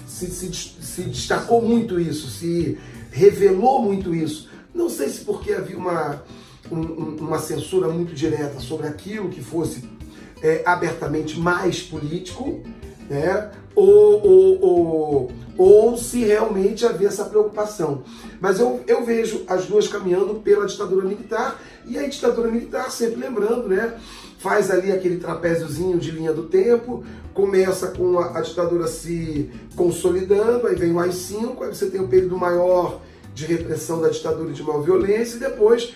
Se, 0.06 0.26
se, 0.26 0.52
se, 0.52 1.02
destacou 1.02 1.60
muito 1.60 2.00
isso, 2.00 2.28
se 2.28 2.78
revelou 3.10 3.82
muito 3.82 4.14
isso. 4.14 4.48
Não 4.74 4.88
sei 4.88 5.08
se 5.08 5.24
porque 5.24 5.52
havia 5.52 5.76
uma, 5.76 6.22
um, 6.70 7.16
uma 7.16 7.38
censura 7.38 7.88
muito 7.88 8.14
direta 8.14 8.60
sobre 8.60 8.86
aquilo 8.86 9.28
que 9.28 9.42
fosse 9.42 9.84
é, 10.42 10.62
abertamente 10.64 11.38
mais 11.38 11.82
político, 11.82 12.62
né? 13.08 13.50
ou, 13.74 14.26
ou, 14.26 14.60
ou, 14.62 15.32
ou 15.58 15.98
se 15.98 16.24
realmente 16.24 16.86
havia 16.86 17.08
essa 17.08 17.24
preocupação. 17.24 18.04
Mas 18.40 18.60
eu, 18.60 18.82
eu 18.86 19.04
vejo 19.04 19.44
as 19.48 19.66
duas 19.66 19.88
caminhando 19.88 20.36
pela 20.36 20.66
ditadura 20.66 21.06
militar, 21.06 21.60
e 21.86 21.98
a 21.98 22.08
ditadura 22.08 22.50
militar, 22.50 22.90
sempre 22.90 23.20
lembrando, 23.20 23.68
né? 23.68 23.94
Faz 24.44 24.70
ali 24.70 24.92
aquele 24.92 25.16
trapéziozinho 25.16 25.98
de 25.98 26.10
linha 26.10 26.30
do 26.30 26.42
tempo, 26.42 27.02
começa 27.32 27.86
com 27.86 28.18
a, 28.18 28.36
a 28.36 28.42
ditadura 28.42 28.86
se 28.86 29.50
consolidando, 29.74 30.66
aí 30.66 30.74
vem 30.74 30.92
o 30.92 31.00
AI-5, 31.00 31.62
aí 31.62 31.68
você 31.74 31.86
tem 31.86 31.98
o 31.98 32.06
período 32.06 32.36
maior 32.36 33.00
de 33.34 33.46
repressão 33.46 34.02
da 34.02 34.10
ditadura 34.10 34.50
e 34.50 34.52
de 34.52 34.62
maior 34.62 34.82
violência, 34.82 35.36
e 35.36 35.40
depois, 35.40 35.94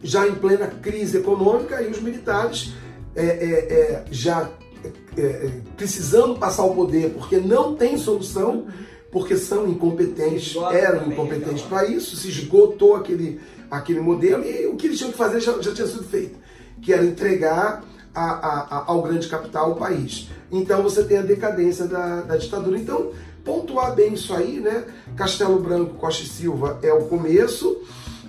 já 0.00 0.28
em 0.28 0.34
plena 0.36 0.68
crise 0.68 1.16
econômica, 1.18 1.78
aí 1.78 1.90
os 1.90 2.00
militares 2.00 2.72
é, 3.16 3.26
é, 3.26 3.74
é, 3.74 4.04
já 4.12 4.48
é, 4.84 5.20
é, 5.20 5.50
precisando 5.76 6.38
passar 6.38 6.62
o 6.62 6.72
poder 6.72 7.10
porque 7.10 7.38
não 7.38 7.74
tem 7.74 7.98
solução, 7.98 8.66
porque 9.10 9.36
são 9.36 9.68
incompetentes, 9.68 10.54
eram 10.70 11.08
incompetentes 11.10 11.64
para 11.64 11.84
isso, 11.84 12.14
se 12.14 12.28
esgotou 12.28 12.94
aquele, 12.94 13.40
aquele 13.68 13.98
modelo 13.98 14.44
e 14.44 14.66
o 14.66 14.76
que 14.76 14.86
eles 14.86 14.98
tinham 14.98 15.10
que 15.10 15.18
fazer 15.18 15.40
já, 15.40 15.60
já 15.60 15.74
tinha 15.74 15.88
sido 15.88 16.04
feito 16.04 16.38
que 16.82 16.92
era 16.92 17.04
entregar 17.04 17.82
a, 18.14 18.22
a, 18.22 18.60
a, 18.60 18.84
ao 18.86 19.02
grande 19.02 19.28
capital 19.28 19.72
o 19.72 19.76
país. 19.76 20.28
Então 20.50 20.82
você 20.82 21.04
tem 21.04 21.18
a 21.18 21.22
decadência 21.22 21.86
da, 21.86 22.22
da, 22.22 22.36
ditadura. 22.36 22.78
Então, 22.78 23.12
pontuar 23.44 23.94
bem 23.94 24.14
isso 24.14 24.34
aí, 24.34 24.60
né? 24.60 24.84
Castelo 25.16 25.60
Branco, 25.60 25.94
Costa 25.94 26.24
e 26.24 26.26
Silva 26.26 26.78
é 26.82 26.92
o 26.92 27.04
começo, 27.04 27.80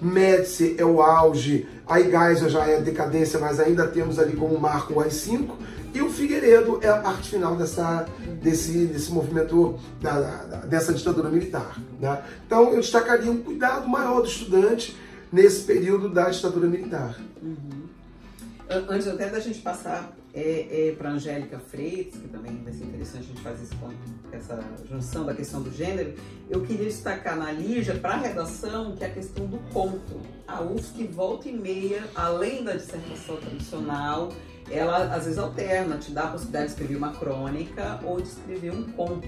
Médici 0.02 0.76
é 0.78 0.86
o 0.86 1.02
auge, 1.02 1.68
a 1.88 2.00
Geisel 2.00 2.50
já 2.50 2.66
é 2.66 2.78
a 2.78 2.82
decadência, 2.82 3.40
mas 3.40 3.60
ainda 3.60 3.88
temos 3.88 4.18
ali 4.18 4.36
como 4.36 4.60
marco 4.60 4.94
o 4.94 5.00
AI-5, 5.00 5.50
e 5.94 6.02
o 6.02 6.10
Figueiredo 6.10 6.80
é 6.82 6.88
a 6.88 6.98
parte 6.98 7.30
final 7.30 7.56
dessa, 7.56 8.06
desse, 8.42 8.86
desse 8.86 9.12
movimento, 9.12 9.78
da, 10.00 10.22
da, 10.22 10.58
dessa 10.60 10.94
ditadura 10.94 11.30
militar. 11.30 11.78
Né? 12.00 12.22
Então 12.46 12.72
eu 12.72 12.80
destacaria 12.80 13.30
um 13.30 13.42
cuidado 13.42 13.90
maior 13.90 14.22
do 14.22 14.28
estudante 14.28 14.96
nesse 15.32 15.64
período 15.64 16.08
da 16.08 16.30
ditadura 16.30 16.68
militar. 16.68 17.20
Uhum. 17.42 17.81
Antes 18.90 19.08
até 19.08 19.30
da 19.30 19.40
gente 19.40 19.60
passar 19.60 20.16
é, 20.34 20.90
é, 20.90 20.96
para 20.98 21.10
Angélica 21.10 21.60
Freitas, 21.60 22.22
que 22.22 22.28
também 22.30 22.56
vai 22.64 22.72
ser 22.72 22.86
interessante 22.86 23.26
a 23.26 23.28
gente 23.28 23.42
fazer 23.42 23.68
com 23.76 23.90
essa 24.32 24.60
junção 24.90 25.26
da 25.26 25.34
questão 25.34 25.62
do 25.62 25.72
gênero, 25.72 26.14
eu 26.50 26.62
queria 26.62 26.86
destacar 26.86 27.36
na 27.36 27.52
Lígia, 27.52 27.96
para 27.96 28.14
a 28.14 28.18
redação, 28.18 28.96
que 28.96 29.04
é 29.04 29.08
a 29.08 29.12
questão 29.12 29.46
do 29.46 29.58
conto. 29.74 30.22
A 30.48 30.62
UFSC 30.62 31.04
volta 31.08 31.50
e 31.50 31.52
meia, 31.52 32.04
além 32.16 32.64
da 32.64 32.74
dissertação 32.74 33.36
tradicional, 33.38 34.32
ela 34.70 35.14
às 35.14 35.26
vezes 35.26 35.38
alterna, 35.38 35.98
te 35.98 36.12
dá 36.12 36.24
a 36.24 36.28
possibilidade 36.28 36.68
de 36.68 36.72
escrever 36.72 36.96
uma 36.96 37.12
crônica 37.14 38.00
ou 38.06 38.22
de 38.22 38.30
escrever 38.30 38.72
um 38.72 38.84
conto. 38.92 39.28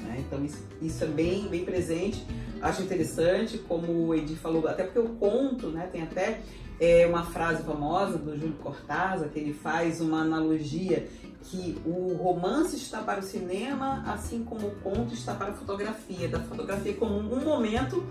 Né? 0.00 0.24
Então 0.26 0.44
isso, 0.44 0.62
isso, 0.80 1.02
é 1.02 1.06
bem, 1.08 1.48
bem 1.48 1.64
presente. 1.64 2.24
Acho 2.62 2.82
interessante, 2.82 3.58
como 3.58 3.90
o 4.06 4.14
Edi 4.14 4.36
falou, 4.36 4.66
até 4.68 4.84
porque 4.84 4.98
o 4.98 5.08
conto 5.16 5.68
né, 5.68 5.88
tem 5.90 6.02
até 6.02 6.40
é 6.80 7.06
uma 7.06 7.24
frase 7.24 7.62
famosa 7.62 8.18
do 8.18 8.38
Júlio 8.38 8.54
Cortázar, 8.62 9.28
que 9.28 9.38
ele 9.38 9.52
faz 9.52 10.00
uma 10.00 10.20
analogia 10.20 11.06
que 11.42 11.78
o 11.84 12.14
romance 12.14 12.76
está 12.76 13.02
para 13.02 13.20
o 13.20 13.22
cinema, 13.22 14.02
assim 14.06 14.42
como 14.44 14.66
o 14.66 14.74
conto 14.76 15.12
está 15.12 15.34
para 15.34 15.50
a 15.50 15.52
fotografia, 15.52 16.28
da 16.28 16.40
fotografia 16.40 16.94
como 16.94 17.16
um 17.16 17.44
momento 17.44 18.04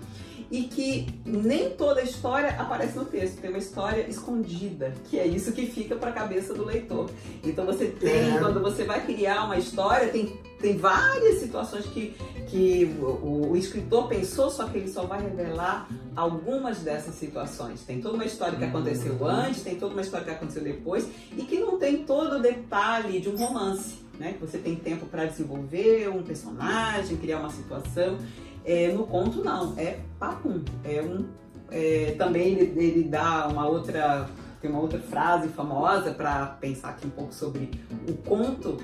e 0.50 0.64
que 0.64 1.06
nem 1.24 1.70
toda 1.70 2.00
a 2.00 2.04
história 2.04 2.50
aparece 2.50 2.96
no 2.96 3.04
texto, 3.04 3.40
tem 3.40 3.50
uma 3.50 3.58
história 3.58 4.08
escondida, 4.08 4.94
que 5.10 5.18
é 5.18 5.26
isso 5.26 5.52
que 5.52 5.66
fica 5.66 5.96
para 5.96 6.10
a 6.10 6.12
cabeça 6.12 6.54
do 6.54 6.64
leitor. 6.64 7.10
Então 7.42 7.64
você 7.66 7.86
tem, 7.86 8.36
é. 8.36 8.38
quando 8.38 8.60
você 8.60 8.84
vai 8.84 9.04
criar 9.04 9.44
uma 9.44 9.56
história, 9.56 10.08
tem, 10.08 10.38
tem 10.60 10.76
várias 10.76 11.40
situações 11.40 11.86
que, 11.86 12.14
que 12.48 12.84
o, 13.00 13.50
o, 13.50 13.56
escritor 13.56 14.08
pensou, 14.08 14.50
só 14.50 14.66
que 14.68 14.78
ele 14.78 14.88
só 14.88 15.04
vai 15.04 15.22
revelar 15.22 15.88
algumas 16.14 16.78
dessas 16.78 17.14
situações. 17.14 17.82
Tem 17.82 18.00
toda 18.00 18.14
uma 18.14 18.24
história 18.24 18.58
que 18.58 18.64
aconteceu 18.64 19.14
uhum. 19.14 19.26
antes, 19.26 19.62
tem 19.62 19.76
toda 19.76 19.92
uma 19.92 20.02
história 20.02 20.26
que 20.26 20.32
aconteceu 20.32 20.62
depois 20.62 21.08
e 21.36 21.42
que 21.42 21.58
não 21.58 21.78
tem 21.78 22.04
todo 22.04 22.36
o 22.36 22.42
detalhe 22.42 23.20
de 23.20 23.28
um 23.28 23.36
romance. 23.36 24.04
Né? 24.18 24.34
Que 24.34 24.40
você 24.40 24.58
tem 24.58 24.76
tempo 24.76 25.06
para 25.06 25.24
desenvolver 25.26 26.08
um 26.08 26.22
personagem, 26.22 27.16
criar 27.16 27.40
uma 27.40 27.50
situação. 27.50 28.18
É, 28.64 28.92
no 28.92 29.06
conto 29.06 29.42
não, 29.42 29.74
é 29.76 29.98
papum. 30.18 30.62
É 30.84 31.02
um, 31.02 31.26
é, 31.70 32.14
também 32.16 32.52
ele, 32.52 32.84
ele 32.84 33.02
dá 33.04 33.48
uma 33.48 33.66
outra 33.66 34.28
tem 34.64 34.70
uma 34.70 34.80
outra 34.80 34.98
frase 34.98 35.48
famosa 35.48 36.12
para 36.12 36.46
pensar 36.58 36.90
aqui 36.90 37.06
um 37.06 37.10
pouco 37.10 37.34
sobre 37.34 37.70
o 38.08 38.14
conto, 38.14 38.78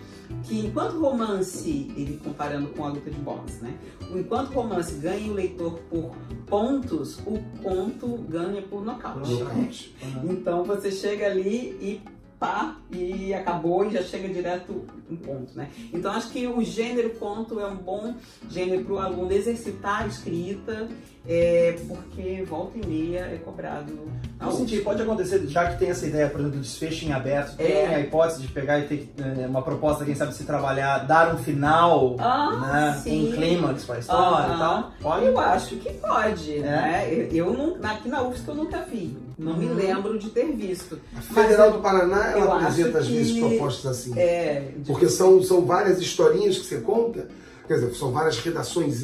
que 0.45 0.67
enquanto 0.67 1.01
romance, 1.01 1.91
ele 1.97 2.21
comparando 2.23 2.69
com 2.69 2.85
a 2.85 2.89
luta 2.89 3.11
de 3.11 3.19
boxe, 3.19 3.63
né? 3.63 3.75
Enquanto 4.11 4.51
romance 4.51 4.95
ganha 4.97 5.33
o 5.33 5.35
leitor 5.35 5.79
por 5.89 6.15
pontos, 6.47 7.19
o 7.21 7.39
conto 7.63 8.19
ganha 8.29 8.61
por 8.61 8.85
nocaute. 8.85 9.43
Né? 9.43 9.73
Uhum. 10.03 10.33
Então 10.33 10.65
você 10.65 10.93
chega 10.93 11.29
ali 11.31 11.79
e 11.81 12.03
pá, 12.39 12.77
e 12.93 13.33
acabou 13.33 13.83
e 13.87 13.91
já 13.91 14.03
chega 14.03 14.29
direto 14.29 14.85
em 15.11 15.17
ponto, 15.17 15.57
né? 15.57 15.69
Então 15.93 16.13
acho 16.13 16.31
que 16.31 16.47
o 16.47 16.63
gênero 16.63 17.11
conto 17.11 17.59
é 17.59 17.67
um 17.67 17.77
bom 17.77 18.15
gênero 18.49 18.85
para 18.85 18.95
o 18.95 18.99
aluno 18.99 19.33
exercitar 19.33 20.03
a 20.03 20.07
escrita, 20.07 20.89
é, 21.27 21.77
porque 21.87 22.45
volta 22.49 22.79
e 22.79 22.87
meia 22.87 23.21
é 23.21 23.39
cobrado. 23.45 23.93
Eu 24.41 24.53
senti, 24.53 24.81
pode 24.81 25.03
acontecer, 25.03 25.47
já 25.47 25.71
que 25.71 25.79
tem 25.79 25.91
essa 25.91 26.07
ideia, 26.07 26.29
por 26.29 26.41
exemplo, 26.41 26.59
do 26.59 26.63
desfecho 26.63 27.05
em 27.05 27.13
aberto, 27.13 27.57
tem 27.57 27.73
é. 27.73 27.95
a 27.95 28.01
hipótese 28.01 28.43
de 28.43 28.49
pegar 28.49 28.79
e 28.79 28.85
ter 28.85 29.13
é, 29.19 29.47
uma 29.47 29.63
proposta, 29.63 30.05
quem 30.05 30.15
sabe, 30.15 30.35
se 30.35 30.45
trabalhar, 30.45 30.99
dar 31.07 31.35
um 31.35 31.39
final, 31.39 32.17
ah, 32.19 32.71
né? 32.73 33.01
Sim. 33.03 33.29
Um 33.29 33.33
clímax 33.33 33.85
para 33.85 33.97
a 33.97 33.99
história 33.99 34.53
ah, 34.53 34.55
e 34.55 34.59
tal? 34.59 34.93
Pode? 35.01 35.27
Eu 35.27 35.39
acho 35.39 35.77
que 35.77 35.93
pode, 35.95 36.57
é. 36.57 36.61
né? 36.61 37.09
Eu, 37.13 37.47
eu 37.47 37.53
não, 37.53 37.77
aqui 37.91 38.09
na 38.09 38.23
UFSC 38.23 38.49
eu 38.49 38.55
nunca 38.55 38.79
vi. 38.83 39.30
Não 39.41 39.57
me 39.57 39.65
uhum. 39.65 39.75
lembro 39.75 40.19
de 40.19 40.29
ter 40.29 40.53
visto. 40.53 41.01
A 41.17 41.21
Federal 41.23 41.73
do 41.73 41.79
Paraná, 41.79 42.33
ela 42.33 42.61
apresenta 42.61 42.99
às 42.99 43.09
vezes 43.09 43.39
propostas 43.39 43.87
assim. 43.87 44.13
É, 44.19 44.73
Porque 44.87 45.09
são, 45.09 45.43
são 45.43 45.65
várias 45.65 45.99
historinhas 45.99 46.59
que 46.59 46.67
você 46.67 46.79
conta, 46.83 47.27
quer 47.67 47.75
dizer, 47.75 47.95
são 47.95 48.13
várias 48.13 48.39
redações, 48.39 49.01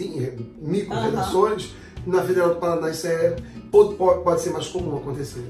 micro-redações. 0.61 1.65
Uhum. 2.07 2.13
Na 2.13 2.23
Federal 2.23 2.51
do 2.51 2.57
Paraná 2.57 2.91
isso 2.91 3.07
é, 3.07 3.35
pode, 3.71 3.95
pode 3.95 4.43
ser 4.43 4.51
mais 4.51 4.69
comum 4.69 4.99
acontecer. 4.99 5.41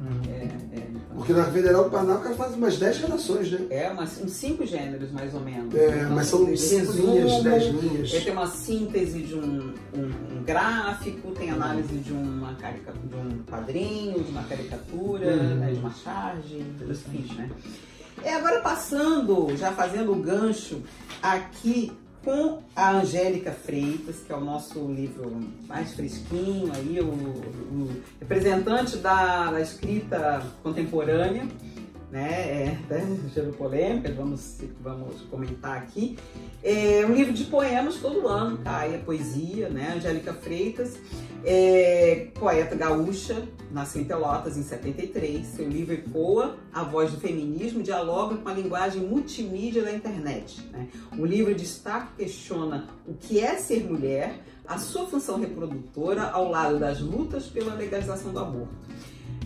Uhum. 0.00 0.32
É, 0.32 0.78
é. 0.78 0.89
Porque 1.20 1.34
na 1.34 1.44
Federal 1.44 1.84
do 1.84 1.90
Paraná 1.90 2.14
o 2.14 2.20
cara 2.20 2.34
faz 2.34 2.54
umas 2.54 2.78
10 2.78 2.98
redações, 3.02 3.50
né? 3.52 3.66
É, 3.68 3.90
umas, 3.90 4.18
uns 4.22 4.32
5 4.32 4.64
gêneros 4.64 5.12
mais 5.12 5.34
ou 5.34 5.40
menos. 5.40 5.74
É, 5.74 5.98
então, 5.98 6.10
mas 6.12 6.26
são 6.28 6.56
5 6.56 6.92
linhas, 6.92 7.42
10 7.42 7.64
linhas. 7.74 8.12
Ele 8.14 8.24
tem 8.24 8.32
uma 8.32 8.46
síntese 8.46 9.18
de 9.20 9.34
um, 9.34 9.74
um, 9.94 10.38
um 10.38 10.42
gráfico, 10.42 11.30
tem 11.32 11.50
análise 11.50 11.94
de, 11.94 12.10
uma 12.10 12.54
carica, 12.54 12.94
de 13.04 13.14
um 13.14 13.42
quadrinho, 13.42 14.24
de 14.24 14.30
uma 14.30 14.44
caricatura, 14.44 15.26
uhum. 15.26 15.54
né, 15.56 15.72
de 15.74 15.78
uma 15.78 15.92
charge, 15.92 16.64
enfim, 16.88 17.34
né? 17.36 17.50
É, 18.24 18.32
agora 18.32 18.62
passando, 18.62 19.54
já 19.58 19.72
fazendo 19.72 20.12
o 20.12 20.16
gancho 20.16 20.80
aqui 21.22 21.92
com 22.24 22.58
a 22.76 22.92
Angélica 22.92 23.50
Freitas, 23.50 24.16
que 24.26 24.32
é 24.32 24.36
o 24.36 24.40
nosso 24.40 24.80
livro 24.92 25.30
mais 25.66 25.94
fresquinho, 25.94 26.70
aí, 26.74 27.00
o, 27.00 27.06
o 27.06 28.02
representante 28.20 28.96
da, 28.98 29.50
da, 29.50 29.60
escrita 29.60 30.42
contemporânea, 30.62 31.46
né? 32.10 32.78
É, 32.90 33.06
gerou 33.32 33.52
polêmicas, 33.52 34.14
vamos, 34.14 34.58
vamos 34.80 35.22
comentar 35.22 35.78
aqui. 35.78 36.16
É 36.62 37.04
um 37.06 37.14
livro 37.14 37.32
de 37.32 37.44
poemas 37.44 37.96
todo 37.96 38.26
ano, 38.26 38.58
cai 38.58 38.90
tá? 38.90 38.96
a 38.96 38.98
poesia, 38.98 39.68
né? 39.68 39.94
Angélica 39.96 40.34
Freitas, 40.34 40.98
é, 41.44 42.28
poeta 42.34 42.74
gaúcha, 42.74 43.48
nasceu 43.70 44.02
em 44.02 44.04
Pelotas 44.04 44.56
em 44.56 44.62
73. 44.62 45.46
Seu 45.46 45.68
livro 45.68 45.94
ecoa 45.94 46.56
a 46.72 46.82
voz 46.82 47.12
do 47.12 47.20
feminismo, 47.20 47.82
dialoga 47.82 48.36
com 48.36 48.48
a 48.48 48.52
linguagem 48.52 49.02
multimídia 49.02 49.82
da 49.82 49.92
internet. 49.92 50.60
Né? 50.72 50.88
O 51.16 51.24
livro 51.24 51.54
destaca 51.54 52.08
e 52.18 52.24
questiona 52.24 52.88
o 53.06 53.14
que 53.14 53.40
é 53.40 53.56
ser 53.56 53.84
mulher, 53.84 54.40
a 54.66 54.78
sua 54.78 55.06
função 55.06 55.40
reprodutora 55.40 56.30
ao 56.30 56.50
lado 56.50 56.78
das 56.78 57.00
lutas 57.00 57.46
pela 57.46 57.74
legalização 57.74 58.32
do 58.32 58.38
aborto. 58.38 58.74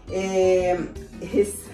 É, 0.10 0.80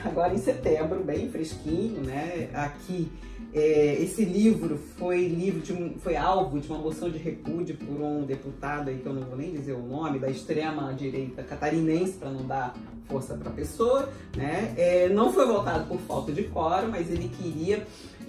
agora 0.04 0.34
em 0.34 0.40
setembro, 0.40 1.02
bem 1.02 1.30
fresquinho, 1.30 2.02
né? 2.02 2.50
Aqui 2.54 3.10
é, 3.53 4.01
esse 4.01 4.25
livro 4.25 4.79
foi 4.98 5.27
livro 5.27 5.62
de 5.62 6.00
foi 6.00 6.15
alvo 6.15 6.60
de 6.60 6.67
uma 6.67 6.79
moção 6.79 7.10
de 7.10 7.19
repúdio 7.19 7.77
por 7.77 8.01
um 8.01 8.25
deputado 8.25 8.89
aí 8.89 8.98
que 8.98 9.05
eu 9.05 9.13
não 9.13 9.22
vou 9.24 9.38
nem 9.38 9.51
dizer 9.51 9.74
o 9.74 9.81
nome 9.81 10.17
da 10.17 10.29
extrema 10.29 10.91
direita 10.93 11.43
catarinense 11.43 12.13
para 12.13 12.31
não 12.31 12.48
dar 12.48 12.75
força 13.07 13.36
para 13.36 13.50
a 13.50 13.53
pessoa, 13.53 14.10
né? 14.36 14.74
É, 14.75 15.10
não 15.10 15.31
foi 15.31 15.45
votado 15.45 15.88
por 15.88 16.00
falta 16.00 16.31
de 16.31 16.43
quórum, 16.43 16.88
mas 16.88 17.12
ele 17.12 17.29
queria 17.29 17.86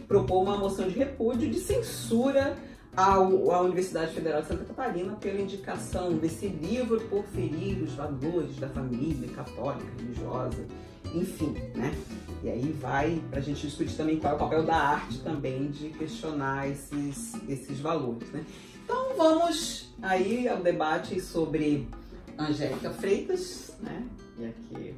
propor 0.07 0.43
uma 0.43 0.59
moção 0.59 0.87
de 0.87 0.99
repúdio 0.99 1.49
de 1.49 1.59
censura 1.59 2.57
ao, 2.97 3.51
à 3.53 3.61
Universidade 3.63 4.15
Federal 4.15 4.43
de 4.43 4.49
Santa 4.49 4.65
Catarina 4.65 5.15
pela 5.17 5.41
indicação 5.41 6.17
desse 6.17 6.47
livro 6.47 7.01
por 7.09 7.25
ferir 7.25 7.83
os 7.83 7.93
valores 7.95 8.57
da 8.57 8.69
família 8.69 9.29
católica, 9.31 9.87
religiosa, 9.99 10.65
enfim, 11.15 11.55
né? 11.75 11.95
E 12.43 12.49
aí 12.49 12.73
vai 12.81 13.23
para 13.31 13.39
a 13.39 13.43
gente 13.43 13.67
discutir 13.67 13.97
também 13.97 14.19
qual 14.19 14.35
é 14.35 14.37
o 14.37 14.39
papel 14.39 14.63
da 14.65 14.77
arte 14.77 15.21
também 15.21 15.71
de 15.71 15.91
questionar 15.91 16.69
esses, 16.69 17.35
esses 17.49 17.81
valores, 17.81 18.31
né? 18.31 18.45
Então 18.85 19.17
vamos 19.17 19.95
aí 20.03 20.47
ao 20.47 20.59
debate 20.59 21.21
sobre 21.21 21.89
Angélica 22.39 22.91
Freitas, 22.91 23.75
né? 23.81 24.07
E 24.39 24.47
aqui 24.47 24.95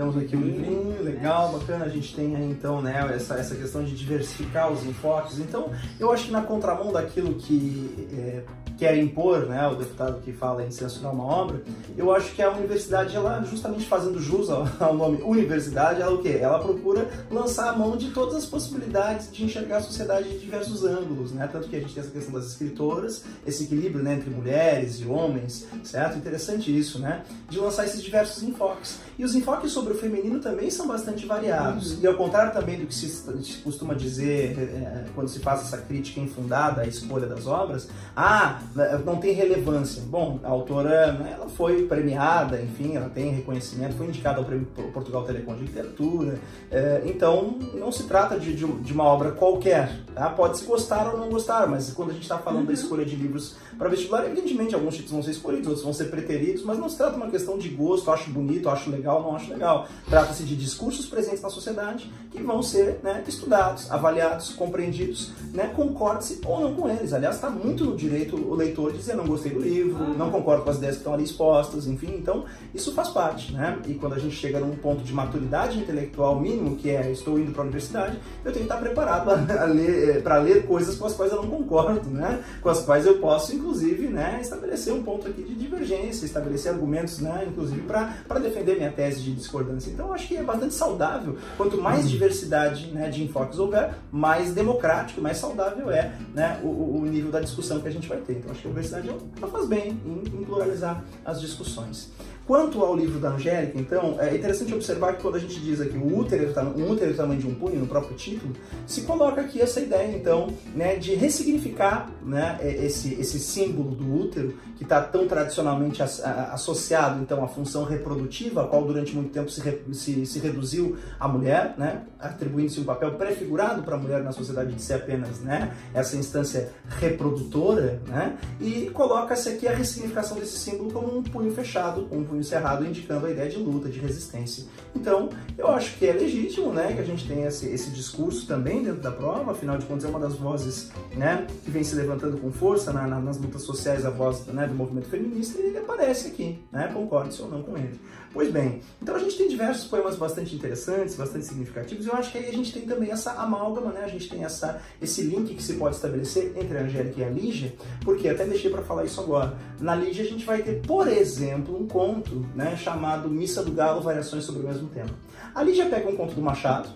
temos 0.00 0.16
aqui 0.16 0.34
um 0.34 0.40
livrinho 0.40 1.02
legal, 1.02 1.52
bacana. 1.52 1.84
A 1.84 1.88
gente 1.90 2.14
tem 2.14 2.34
aí, 2.34 2.50
então 2.50 2.80
né, 2.80 3.06
essa, 3.14 3.34
essa 3.34 3.54
questão 3.54 3.84
de 3.84 3.94
diversificar 3.94 4.72
os 4.72 4.82
enfoques. 4.86 5.38
Então, 5.38 5.70
eu 5.98 6.10
acho 6.10 6.24
que 6.24 6.32
na 6.32 6.40
contramão 6.40 6.90
daquilo 6.90 7.34
que 7.34 8.08
é, 8.16 8.42
quer 8.78 8.96
impor, 8.96 9.40
né, 9.40 9.68
o 9.68 9.74
deputado 9.74 10.22
que 10.22 10.32
fala 10.32 10.64
em 10.64 10.70
censurar 10.70 11.12
uma 11.12 11.24
obra, 11.24 11.62
eu 11.98 12.14
acho 12.14 12.32
que 12.34 12.40
a 12.40 12.50
universidade, 12.50 13.14
ela 13.14 13.42
justamente 13.42 13.84
fazendo 13.84 14.18
jus 14.18 14.48
ao, 14.48 14.66
ao, 14.80 14.94
nome 14.94 15.20
universidade, 15.22 16.00
ela 16.00 16.14
o 16.14 16.22
quê? 16.22 16.38
Ela 16.40 16.58
procura 16.58 17.06
lançar 17.30 17.68
a 17.68 17.76
mão 17.76 17.94
de 17.94 18.10
todas 18.10 18.36
as 18.36 18.46
possibilidades 18.46 19.30
de 19.30 19.44
enxergar 19.44 19.76
a 19.76 19.82
sociedade 19.82 20.30
de 20.30 20.38
diversos 20.38 20.82
ângulos, 20.82 21.32
né? 21.32 21.46
Tanto 21.52 21.68
que 21.68 21.76
a 21.76 21.80
gente 21.80 21.92
tem 21.92 22.02
essa 22.02 22.10
questão 22.10 22.32
das 22.32 22.46
escritoras, 22.46 23.22
esse 23.46 23.64
equilíbrio 23.64 24.02
né, 24.02 24.14
entre 24.14 24.30
mulheres 24.30 24.98
e 25.00 25.04
homens, 25.04 25.66
certo? 25.84 26.16
Interessante 26.16 26.74
isso, 26.74 26.98
né? 26.98 27.22
De 27.50 27.58
lançar 27.58 27.84
esses 27.84 28.02
diversos 28.02 28.42
enfoques. 28.42 28.79
E 29.18 29.24
os 29.24 29.34
enfoques 29.34 29.70
sobre 29.70 29.92
o 29.92 29.96
feminino 29.96 30.40
também 30.40 30.70
são 30.70 30.86
bastante 30.86 31.26
variados. 31.26 31.92
Uhum. 31.92 31.98
E 32.02 32.06
ao 32.06 32.14
contrário 32.14 32.52
também 32.52 32.78
do 32.78 32.86
que 32.86 32.94
se 32.94 33.58
costuma 33.62 33.92
dizer 33.92 34.58
é, 34.58 34.62
é, 34.62 35.04
quando 35.14 35.28
se 35.28 35.40
faz 35.40 35.60
essa 35.60 35.76
crítica 35.76 36.20
infundada 36.20 36.80
à 36.80 36.86
escolha 36.86 37.26
das 37.26 37.46
obras, 37.46 37.88
ah, 38.16 38.60
né, 38.74 38.98
não 39.04 39.16
tem 39.16 39.34
relevância. 39.34 40.02
Bom, 40.06 40.40
a 40.42 40.48
autora, 40.48 41.12
né, 41.12 41.34
ela 41.36 41.48
foi 41.50 41.86
premiada, 41.86 42.60
enfim, 42.62 42.96
ela 42.96 43.10
tem 43.10 43.30
reconhecimento, 43.30 43.94
foi 43.94 44.06
indicada 44.06 44.38
ao 44.38 44.44
Prêmio 44.44 44.66
Portugal 44.92 45.24
Telecom 45.24 45.54
de 45.54 45.64
Literatura. 45.64 46.38
É, 46.70 47.02
então, 47.04 47.58
não 47.74 47.92
se 47.92 48.04
trata 48.04 48.40
de, 48.40 48.54
de, 48.54 48.66
de 48.66 48.92
uma 48.94 49.04
obra 49.04 49.32
qualquer. 49.32 50.00
Tá? 50.14 50.30
Pode-se 50.30 50.64
gostar 50.64 51.12
ou 51.12 51.18
não 51.18 51.28
gostar, 51.28 51.68
mas 51.68 51.92
quando 51.92 52.10
a 52.10 52.14
gente 52.14 52.22
está 52.22 52.38
falando 52.38 52.60
uhum. 52.60 52.66
da 52.68 52.72
escolha 52.72 53.04
de 53.04 53.16
livros 53.16 53.56
para 53.76 53.90
vestibular, 53.90 54.24
evidentemente, 54.24 54.74
alguns 54.74 54.94
títulos 54.94 55.12
vão 55.12 55.22
ser 55.22 55.32
escolhidos, 55.32 55.66
outros 55.66 55.84
vão 55.84 55.92
ser 55.92 56.06
preteridos, 56.06 56.64
mas 56.64 56.78
não 56.78 56.88
se 56.88 56.96
trata 56.96 57.12
de 57.12 57.18
uma 57.18 57.30
questão 57.30 57.58
de 57.58 57.68
gosto, 57.68 58.10
acho 58.10 58.30
bonito, 58.30 58.69
acho 58.70 58.90
legal, 58.90 59.22
não 59.22 59.36
acho 59.36 59.50
legal. 59.50 59.86
Trata-se 60.08 60.44
de 60.44 60.56
discursos 60.56 61.06
presentes 61.06 61.42
na 61.42 61.50
sociedade 61.50 62.10
que 62.30 62.42
vão 62.42 62.62
ser 62.62 63.00
né, 63.02 63.22
estudados, 63.26 63.90
avaliados, 63.90 64.50
compreendidos, 64.50 65.32
né, 65.52 65.72
concorde-se 65.74 66.40
ou 66.44 66.60
não 66.60 66.74
com 66.74 66.88
eles. 66.88 67.12
Aliás, 67.12 67.36
está 67.36 67.50
muito 67.50 67.84
no 67.84 67.96
direito 67.96 68.36
o 68.36 68.54
leitor 68.54 68.92
dizer 68.92 69.16
não 69.16 69.26
gostei 69.26 69.52
do 69.52 69.60
livro, 69.60 70.16
não 70.16 70.30
concordo 70.30 70.62
com 70.62 70.70
as 70.70 70.76
ideias 70.76 70.96
que 70.96 71.00
estão 71.00 71.14
ali 71.14 71.24
expostas, 71.24 71.86
enfim. 71.86 72.14
Então, 72.16 72.44
isso 72.74 72.92
faz 72.92 73.08
parte, 73.08 73.52
né? 73.52 73.78
E 73.86 73.94
quando 73.94 74.14
a 74.14 74.18
gente 74.18 74.36
chega 74.36 74.60
num 74.60 74.76
ponto 74.76 75.02
de 75.02 75.12
maturidade 75.12 75.78
intelectual 75.78 76.38
mínimo, 76.38 76.76
que 76.76 76.90
é 76.90 77.10
estou 77.10 77.38
indo 77.38 77.52
para 77.52 77.62
a 77.62 77.64
universidade, 77.64 78.18
eu 78.44 78.52
tenho 78.52 78.66
que 78.66 78.72
estar 78.72 78.76
preparado 78.76 79.24
para 79.46 79.64
ler, 79.64 80.22
para 80.22 80.38
ler 80.38 80.66
coisas 80.66 80.96
com 80.96 81.06
as 81.06 81.14
quais 81.14 81.32
eu 81.32 81.42
não 81.42 81.48
concordo, 81.48 82.08
né? 82.10 82.42
Com 82.62 82.68
as 82.68 82.82
quais 82.82 83.06
eu 83.06 83.18
posso, 83.18 83.54
inclusive, 83.54 84.08
né, 84.08 84.38
estabelecer 84.40 84.92
um 84.92 85.02
ponto 85.02 85.26
aqui 85.26 85.42
de 85.42 85.54
divergência, 85.54 86.24
estabelecer 86.24 86.72
argumentos, 86.72 87.18
né, 87.18 87.46
inclusive 87.48 87.82
para 87.82 88.38
defender 88.38 88.59
minha 88.62 88.90
tese 88.90 89.20
de 89.20 89.32
discordância. 89.32 89.90
Então, 89.90 90.12
acho 90.12 90.28
que 90.28 90.36
é 90.36 90.42
bastante 90.42 90.74
saudável. 90.74 91.36
Quanto 91.56 91.80
mais 91.80 92.04
uhum. 92.04 92.10
diversidade 92.10 92.86
né, 92.88 93.08
de 93.08 93.22
enfoques 93.22 93.58
houver, 93.58 93.94
mais 94.10 94.52
democrático, 94.52 95.20
mais 95.20 95.36
saudável 95.36 95.90
é 95.90 96.12
né, 96.34 96.60
o, 96.62 96.98
o 96.98 97.06
nível 97.06 97.30
da 97.30 97.40
discussão 97.40 97.80
que 97.80 97.88
a 97.88 97.90
gente 97.90 98.08
vai 98.08 98.18
ter. 98.18 98.34
Então, 98.34 98.50
acho 98.50 98.60
que 98.60 98.66
a 98.66 98.70
universidade 98.70 99.08
ela 99.08 99.50
faz 99.50 99.66
bem 99.66 100.00
em, 100.04 100.40
em 100.40 100.44
pluralizar 100.44 101.02
as 101.24 101.40
discussões. 101.40 102.10
Quanto 102.50 102.82
ao 102.84 102.96
livro 102.96 103.20
da 103.20 103.28
Angélica, 103.28 103.78
então, 103.78 104.16
é 104.18 104.34
interessante 104.34 104.74
observar 104.74 105.14
que 105.14 105.22
quando 105.22 105.36
a 105.36 105.38
gente 105.38 105.60
diz 105.60 105.80
aqui 105.80 105.96
o 105.96 106.18
útero, 106.18 106.52
um 106.76 106.90
útero 106.90 107.12
do 107.12 107.16
tamanho 107.16 107.40
de 107.40 107.46
um 107.46 107.54
punho, 107.54 107.78
no 107.78 107.86
próprio 107.86 108.16
título, 108.16 108.52
se 108.88 109.02
coloca 109.02 109.40
aqui 109.40 109.60
essa 109.60 109.78
ideia, 109.78 110.16
então, 110.16 110.48
né, 110.74 110.96
de 110.96 111.14
ressignificar 111.14 112.10
né, 112.24 112.58
esse, 112.60 113.14
esse 113.14 113.38
símbolo 113.38 113.94
do 113.94 114.12
útero, 114.12 114.58
que 114.76 114.82
está 114.82 115.00
tão 115.00 115.28
tradicionalmente 115.28 116.02
associado, 116.02 117.22
então, 117.22 117.44
à 117.44 117.46
função 117.46 117.84
reprodutiva, 117.84 118.64
a 118.64 118.66
qual 118.66 118.82
durante 118.84 119.14
muito 119.14 119.30
tempo 119.30 119.48
se, 119.48 119.62
se, 119.92 120.26
se 120.26 120.38
reduziu 120.40 120.96
à 121.20 121.28
mulher, 121.28 121.74
né, 121.78 122.02
atribuindo-se 122.18 122.80
um 122.80 122.84
papel 122.84 123.12
prefigurado 123.12 123.84
para 123.84 123.94
a 123.94 123.98
mulher 123.98 124.24
na 124.24 124.32
sociedade 124.32 124.72
de 124.72 124.82
ser 124.82 124.94
apenas 124.94 125.38
né, 125.40 125.72
essa 125.94 126.16
instância 126.16 126.72
reprodutora, 126.98 128.02
né, 128.08 128.36
e 128.60 128.90
coloca-se 128.92 129.50
aqui 129.50 129.68
a 129.68 129.72
ressignificação 129.72 130.36
desse 130.36 130.58
símbolo 130.58 130.90
como 130.90 131.16
um 131.16 131.22
punho 131.22 131.52
fechado, 131.52 132.08
um 132.10 132.24
punho 132.24 132.39
encerrado 132.40 132.84
indicando 132.84 133.26
a 133.26 133.30
ideia 133.30 133.48
de 133.48 133.58
luta, 133.58 133.88
de 133.88 133.98
resistência. 133.98 134.64
Então, 134.94 135.28
eu 135.56 135.68
acho 135.68 135.96
que 135.98 136.06
é 136.06 136.12
legítimo, 136.12 136.72
né, 136.72 136.92
que 136.92 137.00
a 137.00 137.04
gente 137.04 137.26
tenha 137.26 137.48
esse, 137.48 137.66
esse 137.66 137.90
discurso 137.90 138.46
também 138.46 138.82
dentro 138.82 139.00
da 139.00 139.10
prova, 139.10 139.52
afinal 139.52 139.78
de 139.78 139.86
contas 139.86 140.04
é 140.04 140.08
uma 140.08 140.18
das 140.18 140.34
vozes, 140.34 140.90
né, 141.16 141.46
que 141.64 141.70
vem 141.70 141.84
se 141.84 141.94
levantando 141.94 142.38
com 142.38 142.50
força 142.50 142.92
na, 142.92 143.06
na, 143.06 143.20
nas 143.20 143.38
lutas 143.38 143.62
sociais, 143.62 144.04
a 144.04 144.10
voz, 144.10 144.46
né, 144.46 144.66
do 144.66 144.74
movimento 144.74 145.08
feminista, 145.08 145.60
e 145.60 145.66
ele 145.66 145.78
aparece 145.78 146.28
aqui, 146.28 146.58
né, 146.72 146.90
concorde-se 146.92 147.40
ou 147.42 147.48
não 147.48 147.62
com 147.62 147.76
ele. 147.76 148.00
Pois 148.32 148.48
bem, 148.48 148.80
então 149.02 149.16
a 149.16 149.18
gente 149.18 149.36
tem 149.36 149.48
diversos 149.48 149.88
poemas 149.88 150.14
bastante 150.14 150.54
interessantes, 150.54 151.16
bastante 151.16 151.44
significativos, 151.46 152.06
e 152.06 152.08
eu 152.08 152.14
acho 152.14 152.30
que 152.30 152.38
aí 152.38 152.48
a 152.48 152.52
gente 152.52 152.72
tem 152.72 152.82
também 152.82 153.10
essa 153.10 153.32
amálgama, 153.32 153.90
né, 153.90 154.04
a 154.04 154.08
gente 154.08 154.28
tem 154.28 154.44
essa, 154.44 154.80
esse 155.02 155.22
link 155.22 155.52
que 155.52 155.62
se 155.62 155.74
pode 155.74 155.96
estabelecer 155.96 156.52
entre 156.56 156.78
a 156.78 156.82
Angélica 156.82 157.20
e 157.20 157.24
a 157.24 157.28
Lígia, 157.28 157.74
porque 158.04 158.28
até 158.28 158.44
deixei 158.44 158.70
para 158.70 158.82
falar 158.82 159.04
isso 159.04 159.20
agora. 159.20 159.58
Na 159.80 159.96
Lígia 159.96 160.24
a 160.24 160.28
gente 160.28 160.44
vai 160.44 160.62
ter, 160.62 160.80
por 160.80 161.08
exemplo, 161.08 161.76
um 161.76 161.88
conto 161.88 162.46
né, 162.54 162.76
chamado 162.76 163.28
Missa 163.28 163.64
do 163.64 163.72
Galo, 163.72 164.00
Variações 164.00 164.44
sobre 164.44 164.62
o 164.62 164.64
mesmo 164.68 164.88
tema. 164.88 165.10
Ali 165.52 165.74
já 165.74 165.86
pega 165.88 166.08
um 166.08 166.14
conto 166.14 166.32
do 166.32 166.40
Machado, 166.40 166.88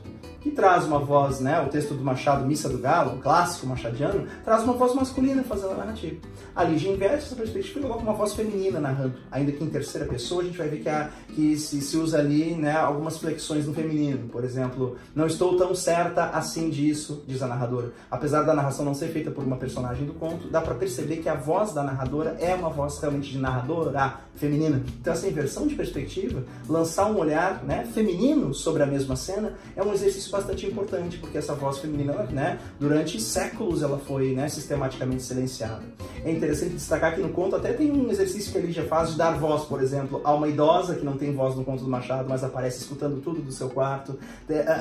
que 0.45 0.51
traz 0.51 0.85
uma 0.85 0.99
voz, 0.99 1.41
né, 1.41 1.59
o 1.63 1.71
texto 1.71 1.95
do 1.95 2.05
Machado, 2.05 2.45
Missa 2.45 2.69
do 2.69 2.77
Galo, 2.77 3.19
clássico 3.19 3.67
machadiano, 3.67 4.27
traz 4.45 4.63
uma 4.63 4.75
voz 4.75 4.95
masculina 4.95 5.43
fazendo 5.43 5.73
a 5.73 5.77
narrativa. 5.77 6.17
Ali 6.55 6.77
já 6.77 6.91
inverte 6.91 7.25
essa 7.25 7.35
perspectiva 7.35 7.79
e 7.79 7.83
coloca 7.83 8.03
uma 8.03 8.13
voz 8.13 8.35
feminina 8.35 8.79
narrando, 8.79 9.15
ainda 9.33 9.51
que 9.53 9.65
em 9.65 9.71
terceira 9.71 10.07
pessoa 10.07 10.43
a 10.43 10.45
gente 10.45 10.59
vai 10.59 10.69
ver 10.69 10.83
que, 10.83 10.89
a, 10.91 11.09
que 11.35 11.57
se, 11.57 11.81
se 11.81 11.97
usa 11.97 12.19
ali 12.19 12.55
né, 12.55 12.77
algumas 12.77 13.17
flexões 13.17 13.67
no 13.67 13.73
feminino. 13.73 14.29
Por 14.29 14.45
exemplo, 14.45 14.99
não 15.15 15.27
estou 15.27 15.57
tão 15.57 15.75
certa 15.75 16.27
assim 16.27 16.69
disso, 16.69 17.25
diz 17.27 17.43
a 17.43 17.47
narradora. 17.47 17.93
Apesar 18.11 18.43
da 18.43 18.53
narração 18.53 18.85
não 18.85 18.93
ser 18.93 19.09
feita 19.09 19.31
por 19.31 19.43
uma 19.43 19.57
personagem 19.57 20.05
do 20.05 20.13
conto, 20.13 20.49
dá 20.49 20.61
para 20.61 20.75
perceber 20.75 21.17
que 21.17 21.29
a 21.29 21.35
voz 21.35 21.73
da 21.73 21.83
narradora 21.83 22.37
é 22.39 22.55
uma 22.55 22.69
voz 22.69 22.99
realmente 22.99 23.33
de 23.33 23.39
narradora 23.39 24.21
feminina. 24.35 24.83
Então 25.01 25.15
essa 25.15 25.27
inversão 25.27 25.67
de 25.67 25.75
perspectiva, 25.75 26.45
lançar 26.69 27.11
um 27.11 27.17
olhar 27.17 27.65
né, 27.65 27.89
feminino 27.95 28.53
sobre 28.53 28.83
a 28.83 28.87
mesma 28.87 29.17
cena, 29.17 29.55
é 29.75 29.83
um 29.83 29.93
exercício 29.95 30.34
bastante 30.35 30.67
importante, 30.67 31.19
porque 31.19 31.39
essa 31.39 31.55
voz 31.55 31.79
feminina, 31.79 32.13
né, 32.25 32.59
durante 32.81 33.21
séculos 33.21 33.83
ela 33.83 33.99
foi 33.99 34.35
né, 34.35 34.49
sistematicamente 34.49 35.23
silenciada. 35.23 35.83
É 36.25 36.31
interessante 36.31 36.75
destacar 36.75 37.15
que 37.15 37.21
no 37.21 37.29
conto 37.29 37.55
até 37.55 37.73
tem 37.73 37.93
um 37.93 38.11
exercício 38.11 38.51
que 38.51 38.59
a 38.59 38.61
Lígia 38.61 38.85
faz 38.85 39.13
de 39.13 39.17
dar 39.17 39.33
voz, 39.39 39.65
por 39.65 39.81
exemplo, 39.81 40.21
a 40.25 40.35
uma 40.35 40.49
idosa 40.49 40.97
que 40.97 41.05
não 41.05 41.17
tem 41.17 41.33
voz 41.33 41.55
no 41.55 41.65
conto 41.65 41.85
do 41.85 41.91
Machado, 41.91 42.29
mas 42.29 42.43
aparece 42.43 42.79
escutando 42.81 43.21
tudo 43.21 43.41
do 43.41 43.53
seu 43.53 43.69
quarto. 43.69 44.19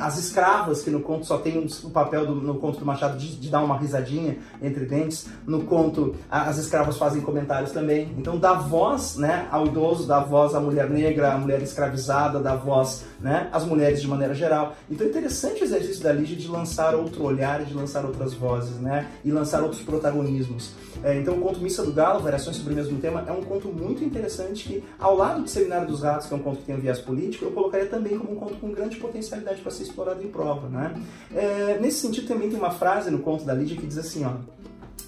As 0.02 0.18
escravas, 0.18 0.82
que 0.82 0.90
no 0.90 1.02
conto 1.02 1.26
só 1.26 1.38
tem 1.38 1.68
o 1.84 1.90
papel 1.90 2.26
do, 2.26 2.36
no 2.36 2.56
conto 2.56 2.80
do 2.80 2.86
Machado 2.86 3.18
de, 3.18 3.36
de 3.36 3.50
dar 3.50 3.62
uma 3.62 3.78
risadinha 3.78 4.38
entre 4.62 4.86
dentes. 4.86 5.28
No 5.46 5.64
conto, 5.66 6.16
as 6.32 6.58
escravas 6.58 6.98
fazem 6.98 7.22
comentários 7.22 7.72
também. 7.72 8.14
Então 8.18 8.38
dá 8.38 8.54
voz 8.54 9.18
né, 9.18 9.48
ao 9.52 9.68
idoso, 9.68 10.08
dá 10.08 10.20
voz 10.20 10.56
à 10.56 10.60
mulher 10.60 10.90
negra, 10.90 11.34
à 11.34 11.38
mulher 11.38 11.62
escravizada, 11.62 12.40
dá 12.40 12.56
voz 12.56 13.06
né, 13.20 13.50
às 13.52 13.66
mulheres 13.66 14.02
de 14.02 14.08
maneira 14.08 14.34
geral. 14.34 14.76
Então 14.90 15.06
é 15.06 15.10
interessante 15.10 15.43
interessante 15.44 15.64
exercício 15.64 16.04
da 16.04 16.14
Lígia 16.14 16.36
de 16.36 16.48
lançar 16.48 16.96
outro 16.96 17.24
olhar, 17.24 17.64
de 17.66 17.74
lançar 17.74 18.06
outras 18.06 18.34
vozes, 18.34 18.80
né? 18.80 19.08
E 19.26 19.32
lançar 19.32 19.62
outros 19.62 19.82
protagonismos. 19.82 20.72
É, 21.04 21.18
então, 21.18 21.36
o 21.36 21.42
conto 21.42 21.60
Missa 21.60 21.84
do 21.84 21.92
Galo, 21.92 22.22
Variações 22.22 22.56
sobre 22.56 22.74
o 22.74 22.76
mesmo 22.76 22.98
tema, 23.00 23.26
é 23.28 23.32
um 23.32 23.42
conto 23.42 23.68
muito 23.68 24.04
interessante 24.04 24.70
que, 24.70 24.84
ao 24.98 25.16
lado 25.16 25.44
de 25.44 25.50
Seminário 25.50 25.88
dos 25.88 26.02
Ratos, 26.02 26.28
que 26.28 26.34
é 26.34 26.38
um 26.38 26.42
conto 26.42 26.60
que 26.60 26.66
tem 26.66 26.76
um 26.76 26.80
viés 26.80 27.00
político, 27.00 27.46
eu 27.46 27.52
colocaria 27.52 27.88
também 27.88 28.18
como 28.18 28.34
um 28.34 28.36
conto 28.36 28.56
com 28.56 28.72
grande 28.72 28.98
potencialidade 28.98 29.62
para 29.62 29.72
ser 29.72 29.84
explorado 29.84 30.24
em 30.24 30.28
prova, 30.28 30.70
né? 30.70 30.94
É, 31.36 31.78
nesse 31.82 32.00
sentido, 32.00 32.28
também 32.28 32.50
tem 32.50 32.58
uma 32.58 32.72
frase 32.72 33.12
no 33.12 33.20
conto 33.20 33.44
da 33.44 33.54
Lídia 33.54 33.76
que 33.76 33.86
diz 33.86 33.98
assim, 33.98 34.24
ó 34.24 34.34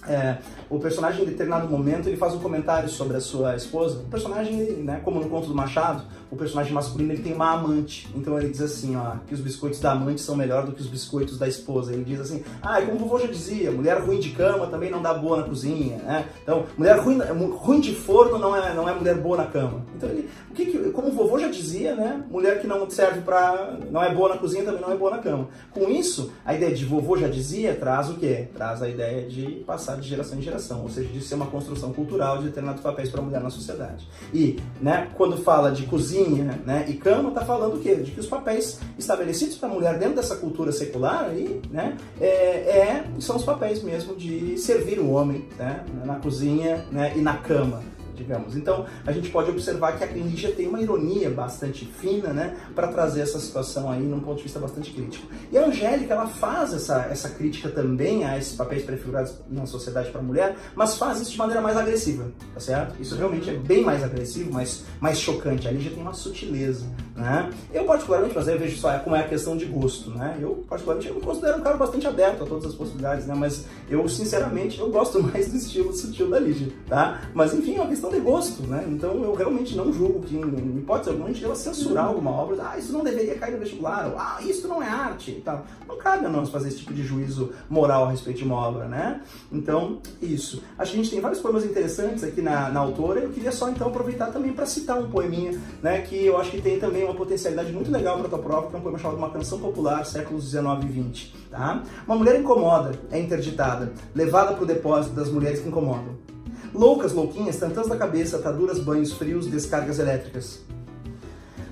É, 0.08 0.38
o 0.70 0.80
personagem, 0.80 1.24
em 1.24 1.26
determinado 1.26 1.68
momento, 1.68 2.08
ele 2.08 2.18
faz 2.18 2.34
um 2.34 2.40
comentário 2.40 2.90
sobre 2.90 3.18
a 3.18 3.22
sua 3.22 3.56
esposa. 3.56 4.00
O 4.00 4.10
personagem, 4.10 4.56
né, 4.84 5.02
como 5.04 5.20
no 5.20 5.30
conto 5.30 5.48
do 5.48 5.56
Machado, 5.56 6.04
o 6.30 6.36
personagem 6.36 6.74
masculino 6.74 7.14
ele 7.14 7.22
tem 7.22 7.34
uma 7.34 7.52
amante. 7.52 8.08
Então 8.16 8.38
ele 8.38 8.50
diz 8.50 8.62
assim, 8.62 8.96
ó, 8.96 9.16
que 9.28 9.34
os 9.34 9.40
biscoitos 9.40 9.80
da 9.80 9.92
amante 9.92 10.22
são 10.22 10.36
melhor 10.36 10.66
do 10.66 10.72
que 10.72 10.82
os 10.82 10.88
biscoitos 10.88 11.38
da 11.38 11.48
esposa. 11.48 11.94
Ele 11.94 12.04
diz 12.04 12.20
assim, 12.20 12.44
ah, 12.62 12.82
como 12.82 12.96
o 12.96 13.00
vovô 13.00 13.20
já 13.20 13.28
dizia, 13.28 13.72
mulher 13.72 14.00
ruim 14.02 14.20
de 14.20 14.32
cama 14.32 14.68
também 14.68 14.90
não 14.90 15.02
dá 15.02 15.14
boa 15.14 15.38
na 15.38 15.44
cozinha, 15.44 15.98
né? 15.98 16.26
Então, 16.44 16.66
mulher 16.78 16.98
ruim, 17.00 17.20
ruim 17.52 17.80
de 17.80 17.96
forno 17.96 18.38
não 18.38 18.56
é, 18.56 18.74
não 18.74 18.88
é 18.88 18.94
mulher 18.94 19.16
boa 19.16 19.38
na 19.38 19.46
cama. 19.46 19.86
Então 19.96 20.10
ele, 20.10 20.30
o 20.50 20.54
que, 20.54 20.66
que 20.66 20.78
como 20.96 21.10
o 21.10 21.12
vovô 21.12 21.38
já 21.38 21.50
dizia, 21.50 21.94
né, 21.96 22.24
mulher 22.30 22.62
que 22.62 22.68
não 22.68 22.90
serve 22.90 23.22
para, 23.22 23.78
não 23.92 24.02
é 24.02 24.14
boa 24.14 24.30
na 24.30 24.38
cozinha 24.38 24.64
também 24.64 24.82
não 24.82 24.92
é 24.92 24.96
boa 24.96 25.12
na 25.12 25.18
cama. 25.18 25.48
Com 25.72 25.90
isso, 25.90 26.32
a 26.46 26.54
ideia 26.54 26.74
de 26.74 26.86
vovô 26.86 27.18
já 27.18 27.28
dizia 27.28 27.76
traz 27.76 28.10
o 28.10 28.16
quê? 28.16 28.48
Traz 28.54 28.82
a 28.82 28.90
ideia 28.90 29.28
de 29.28 29.64
passar 29.68 29.98
de 29.98 30.08
geração 30.08 30.38
em 30.38 30.42
geração, 30.42 30.82
ou 30.82 30.90
seja, 30.90 31.10
de 31.10 31.22
ser 31.22 31.36
uma 31.36 31.48
construção 31.48 31.92
cultural 31.92 32.38
de 32.38 32.46
determinados 32.46 32.82
papéis 32.82 33.10
para 33.10 33.20
a 33.20 33.24
mulher 33.24 33.42
na 33.42 33.50
sociedade. 33.50 34.08
E, 34.34 34.58
né, 34.82 35.10
quando 35.16 35.38
fala 35.38 35.72
de 35.72 35.84
cozinha, 35.86 36.60
né, 36.66 36.86
e 36.88 36.94
cama, 36.94 37.30
está 37.30 37.44
falando 37.44 37.76
o 37.76 37.80
quê? 37.80 37.96
De 37.96 38.12
que 38.12 38.20
os 38.20 38.28
papéis 38.28 38.80
estabelecidos 38.98 39.58
para 39.58 39.70
a 39.70 39.72
mulher 39.74 40.00
dentro 40.00 40.16
dessa 40.16 40.38
cultura 40.38 40.72
secular 40.72 41.26
aí, 41.26 41.62
né, 41.70 41.98
é, 42.20 42.26
é, 42.26 43.06
são 43.20 43.36
os 43.36 43.44
papéis 43.44 43.84
mesmo 43.84 44.16
de 44.16 44.58
servir 44.58 45.00
o 45.00 45.10
homem, 45.10 45.46
né, 45.58 45.84
na 46.06 46.16
cozinha, 46.16 46.86
né, 46.92 47.14
e 47.16 47.22
na 47.22 47.38
cama 47.38 47.95
digamos. 48.16 48.56
Então, 48.56 48.86
a 49.06 49.12
gente 49.12 49.30
pode 49.30 49.52
observar 49.52 49.98
que 49.98 50.04
a 50.04 50.08
Lígia 50.08 50.52
tem 50.52 50.68
uma 50.68 50.82
ironia 50.82 51.30
bastante 51.30 51.86
fina, 51.86 52.34
né, 52.34 52.58
para 52.74 52.88
trazer 52.88 53.22
essa 53.22 53.40
situação 53.40 53.92
aí 53.92 54.02
num 54.02 54.20
ponto 54.20 54.38
de 54.38 54.44
vista 54.44 54.60
bastante 54.60 54.92
crítico. 54.92 55.28
E 55.52 55.58
a 55.58 55.66
Angélica, 55.66 56.14
ela 56.14 56.28
faz 56.28 56.74
essa, 56.74 57.08
essa 57.10 57.30
crítica 57.30 57.70
também 57.70 58.24
a 58.24 58.38
esses 58.38 58.56
papéis 58.56 58.84
prefigurados 58.84 59.36
na 59.50 59.66
sociedade 59.66 60.10
para 60.10 60.22
a 60.22 60.24
mulher, 60.24 60.56
mas 60.76 60.98
faz 60.98 61.22
isso 61.22 61.32
de 61.32 61.38
maneira 61.38 61.62
mais 61.62 61.78
agressiva, 61.78 62.32
tá 62.54 62.60
certo? 62.60 62.96
Isso 63.00 63.16
realmente 63.16 63.50
é 63.50 63.54
bem 63.54 63.84
mais 63.84 64.04
agressivo, 64.04 64.52
mais, 64.52 64.84
mais 65.00 65.20
chocante. 65.20 65.68
A 65.68 65.72
Lígia 65.72 65.92
tem 65.92 66.02
uma 66.02 66.14
sutileza, 66.14 66.86
né? 67.16 67.50
Eu, 67.74 67.86
particularmente, 67.86 68.34
mas 68.36 68.48
eu 68.48 68.58
vejo 68.58 68.78
só 68.78 68.98
como 69.00 69.16
é 69.16 69.22
a 69.22 69.28
questão 69.28 69.58
de 69.58 69.66
gosto, 69.66 70.10
né? 70.12 70.38
Eu, 70.40 70.64
particularmente, 70.68 71.10
eu 71.10 71.16
me 71.16 71.22
considero 71.22 71.58
um 71.58 71.62
cara 71.62 71.78
bastante 71.78 72.08
aberto 72.08 72.44
a 72.44 72.46
todas 72.46 72.66
as 72.66 72.76
possibilidades, 72.76 73.26
né? 73.26 73.36
Mas 73.36 73.66
eu, 73.90 74.08
sinceramente, 74.08 74.80
eu 74.80 74.90
gosto 74.90 75.22
mais 75.24 75.50
do 75.50 75.58
estilo 75.58 75.94
sutil 75.94 76.30
da 76.30 76.40
Lígia, 76.40 76.72
tá? 76.88 77.22
Mas, 77.34 77.54
enfim, 77.54 77.76
é 77.76 77.82
uma 77.82 77.90
questão 77.90 78.05
questão 78.06 78.12
de 78.12 78.20
gosto, 78.20 78.64
né? 78.64 78.86
Então 78.88 79.24
eu 79.24 79.34
realmente 79.34 79.76
não 79.76 79.92
julgo 79.92 80.22
que, 80.22 80.36
em 80.36 80.78
hipótese 80.78 81.10
alguma, 81.10 81.28
a 81.28 81.32
gente 81.32 81.42
deva 81.42 81.56
censurar 81.56 82.06
alguma 82.06 82.32
obra, 82.32 82.58
ah, 82.70 82.78
isso 82.78 82.94
não 82.94 83.04
deveria 83.04 83.36
cair 83.36 83.54
no 83.54 83.60
vestibular, 83.60 84.08
ou, 84.08 84.18
ah, 84.18 84.38
isso 84.42 84.68
não 84.68 84.82
é 84.82 84.88
arte 84.88 85.32
e 85.32 85.42
tal. 85.42 85.66
Não 85.88 85.98
cabe 85.98 86.26
a 86.26 86.30
nós 86.30 86.50
fazer 86.50 86.70
esse 86.70 86.80
tipo 86.80 86.94
de 86.94 87.04
juízo 87.04 87.52
moral 87.70 88.06
a 88.06 88.12
respeito 88.12 88.38
de 88.38 88.44
uma 88.44 88.56
obra, 88.56 88.86
né? 88.86 89.22
Então, 89.52 90.00
isso. 90.22 90.62
Acho 90.78 90.92
que 90.92 91.00
a 91.00 91.04
gente 91.04 91.12
tem 91.12 91.22
vários 91.22 91.42
poemas 91.42 91.66
interessantes 91.66 92.24
aqui 92.24 92.42
na, 92.42 92.70
na 92.70 92.80
autora, 92.80 93.22
eu 93.22 93.30
queria 93.30 93.52
só 93.52 93.70
então 93.70 93.88
aproveitar 93.88 94.28
também 94.28 94.54
para 94.54 94.66
citar 94.66 94.98
um 95.00 95.10
poeminha, 95.10 95.60
né, 95.82 96.02
que 96.02 96.26
eu 96.26 96.38
acho 96.38 96.52
que 96.52 96.62
tem 96.62 96.80
também 96.80 97.04
uma 97.04 97.14
potencialidade 97.14 97.72
muito 97.72 97.92
legal 97.92 98.18
para 98.18 98.28
a 98.28 98.30
tua 98.30 98.40
prova, 98.40 98.70
que 98.70 98.76
é 98.76 98.80
um 98.80 98.82
poema 98.82 98.98
chamado 98.98 99.18
Uma 99.18 99.30
Canção 99.30 99.60
Popular, 99.60 100.06
séculos 100.06 100.46
19 100.46 100.86
e 100.86 100.90
20, 100.90 101.36
tá? 101.50 101.84
Uma 102.06 102.16
mulher 102.16 102.40
incomoda 102.40 102.92
é 103.12 103.20
interditada, 103.20 103.94
levada 104.14 104.54
para 104.54 104.64
o 104.64 104.68
depósito 104.68 105.16
das 105.16 105.30
mulheres 105.30 105.60
que 105.60 105.68
incomodam. 105.68 106.35
Loucas, 106.76 107.14
louquinhas, 107.14 107.56
tantãs 107.56 107.88
da 107.88 107.96
cabeça, 107.96 108.36
ataduras, 108.36 108.80
banhos 108.80 109.14
frios, 109.14 109.48
descargas 109.48 109.98
elétricas. 109.98 110.60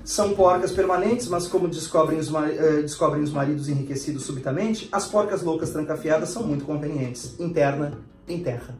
São 0.02 0.34
porcas 0.34 0.72
permanentes, 0.72 1.28
mas 1.28 1.46
como 1.46 1.68
descobrem 1.68 2.18
os, 2.18 2.30
uh, 2.30 2.80
descobrem 2.80 3.22
os 3.22 3.30
maridos 3.30 3.68
enriquecidos 3.68 4.24
subitamente, 4.24 4.88
as 4.90 5.06
porcas 5.06 5.42
loucas 5.42 5.70
trancafiadas 5.70 6.30
são 6.30 6.42
muito 6.42 6.64
convenientes. 6.64 7.38
Interna 7.38 7.98
em 8.26 8.42
terra. 8.42 8.74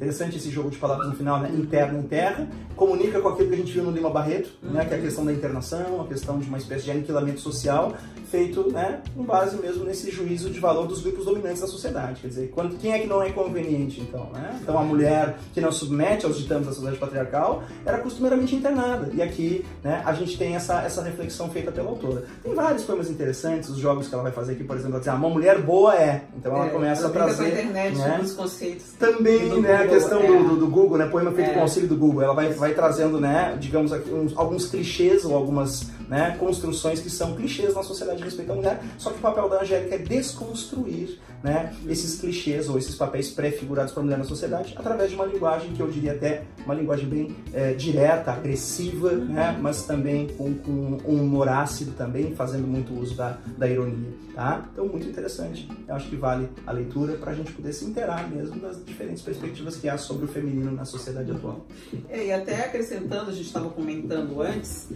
Interessante 0.00 0.38
esse 0.38 0.50
jogo 0.50 0.70
de 0.70 0.78
palavras 0.78 1.08
no 1.08 1.14
final, 1.14 1.40
né? 1.40 1.50
Interna 1.54 1.98
em 1.98 2.04
terra, 2.04 2.48
comunica 2.74 3.20
com 3.20 3.28
aquilo 3.28 3.48
que 3.50 3.54
a 3.54 3.58
gente 3.58 3.70
viu 3.70 3.84
no 3.84 3.90
Lima 3.90 4.08
Barreto, 4.08 4.48
né? 4.62 4.82
Que 4.86 4.94
é 4.94 4.96
a 4.96 5.00
questão 5.02 5.26
da 5.26 5.30
internação, 5.30 6.00
a 6.00 6.06
questão 6.06 6.38
de 6.38 6.48
uma 6.48 6.56
espécie 6.56 6.84
de 6.84 6.90
aniquilamento 6.90 7.38
social, 7.38 7.94
feito, 8.30 8.72
né? 8.72 9.02
Com 9.14 9.24
base 9.24 9.58
mesmo 9.58 9.84
nesse 9.84 10.10
juízo 10.10 10.48
de 10.48 10.58
valor 10.58 10.86
dos 10.86 11.02
grupos 11.02 11.26
dominantes 11.26 11.60
da 11.60 11.66
sociedade. 11.66 12.22
Quer 12.22 12.28
dizer, 12.28 12.50
quando, 12.54 12.78
quem 12.78 12.94
é 12.94 12.98
que 13.00 13.06
não 13.06 13.22
é 13.22 13.30
conveniente, 13.30 14.00
então, 14.00 14.30
né? 14.32 14.58
Então, 14.62 14.78
a 14.78 14.82
mulher 14.82 15.36
que 15.52 15.60
não 15.60 15.70
submete 15.70 16.24
aos 16.24 16.38
ditames 16.38 16.64
da 16.64 16.72
sociedade 16.72 16.98
patriarcal 16.98 17.62
era 17.84 17.98
costumeiramente 17.98 18.56
internada. 18.56 19.10
E 19.12 19.20
aqui, 19.20 19.66
né? 19.84 20.00
A 20.06 20.14
gente 20.14 20.38
tem 20.38 20.56
essa, 20.56 20.80
essa 20.80 21.02
reflexão 21.02 21.50
feita 21.50 21.70
pela 21.70 21.90
autora. 21.90 22.24
Tem 22.42 22.54
vários 22.54 22.84
poemas 22.84 23.10
interessantes, 23.10 23.68
os 23.68 23.76
jogos 23.76 24.08
que 24.08 24.14
ela 24.14 24.22
vai 24.22 24.32
fazer 24.32 24.52
aqui, 24.52 24.64
por 24.64 24.76
exemplo, 24.76 24.94
ela 24.94 25.00
diz, 25.00 25.08
ah, 25.08 25.14
uma 25.16 25.28
mulher 25.28 25.60
boa 25.60 25.94
é. 25.94 26.24
Então, 26.38 26.56
ela 26.56 26.68
é, 26.68 26.70
começa 26.70 27.02
ela 27.02 27.10
a 27.10 27.12
trazer... 27.12 27.48
internet, 27.48 27.98
né? 27.98 28.20
Os 28.22 28.32
conceitos. 28.32 28.92
Também, 28.98 29.60
né? 29.60 29.89
Questão 29.90 30.20
é. 30.20 30.26
do, 30.26 30.56
do, 30.56 30.66
Google, 30.66 30.98
né? 30.98 31.06
Poema 31.06 31.30
feito 31.32 31.50
é. 31.50 31.54
com 31.54 31.60
auxílio 31.60 31.88
do 31.88 31.96
Google. 31.96 32.22
Ela 32.22 32.34
vai, 32.34 32.52
vai 32.52 32.72
trazendo, 32.72 33.20
né, 33.20 33.56
digamos, 33.58 33.92
uns, 33.92 34.36
alguns 34.36 34.66
clichês 34.66 35.24
ou 35.24 35.34
algumas 35.34 35.90
né, 36.10 36.36
construções 36.40 36.98
que 36.98 37.08
são 37.08 37.36
clichês 37.36 37.72
na 37.72 37.84
sociedade 37.84 38.20
a 38.20 38.24
respeito 38.24 38.50
à 38.50 38.54
mulher. 38.56 38.82
Só 38.98 39.10
que 39.10 39.18
o 39.18 39.20
papel 39.20 39.48
da 39.48 39.62
Angélica 39.62 39.94
é 39.94 39.98
desconstruir 39.98 41.20
né, 41.42 41.72
esses 41.86 42.20
clichês 42.20 42.68
ou 42.68 42.76
esses 42.76 42.96
papéis 42.96 43.30
pré-figurados 43.30 43.92
para 43.92 44.02
a 44.02 44.04
mulher 44.04 44.18
na 44.18 44.24
sociedade 44.24 44.74
através 44.76 45.10
de 45.10 45.16
uma 45.16 45.24
linguagem 45.24 45.72
que 45.72 45.80
eu 45.80 45.88
diria 45.88 46.12
até 46.12 46.42
uma 46.64 46.74
linguagem 46.74 47.08
bem 47.08 47.36
é, 47.54 47.72
direta, 47.72 48.32
agressiva, 48.32 49.12
né, 49.12 49.56
mas 49.60 49.84
também 49.84 50.26
com, 50.36 50.52
com, 50.54 50.98
um 51.06 51.22
humor 51.22 51.48
ácido 51.48 51.92
também, 51.92 52.34
fazendo 52.34 52.66
muito 52.66 52.92
uso 52.92 53.14
da, 53.14 53.38
da 53.56 53.68
ironia. 53.68 54.10
Tá? 54.34 54.68
Então, 54.72 54.86
muito 54.86 55.06
interessante. 55.06 55.68
Eu 55.86 55.94
acho 55.94 56.08
que 56.08 56.16
vale 56.16 56.48
a 56.66 56.72
leitura 56.72 57.14
para 57.14 57.32
a 57.32 57.34
gente 57.34 57.52
poder 57.52 57.72
se 57.72 57.84
inteirar 57.84 58.28
mesmo 58.30 58.60
das 58.60 58.82
diferentes 58.84 59.22
perspectivas 59.22 59.76
que 59.76 59.88
há 59.88 59.98
sobre 59.98 60.24
o 60.24 60.28
feminino 60.28 60.70
na 60.70 60.84
sociedade 60.84 61.30
atual. 61.30 61.66
É, 62.08 62.26
e 62.26 62.32
até 62.32 62.64
acrescentando, 62.64 63.30
a 63.30 63.34
gente 63.34 63.46
estava 63.46 63.68
comentando 63.70 64.40
antes, 64.40 64.88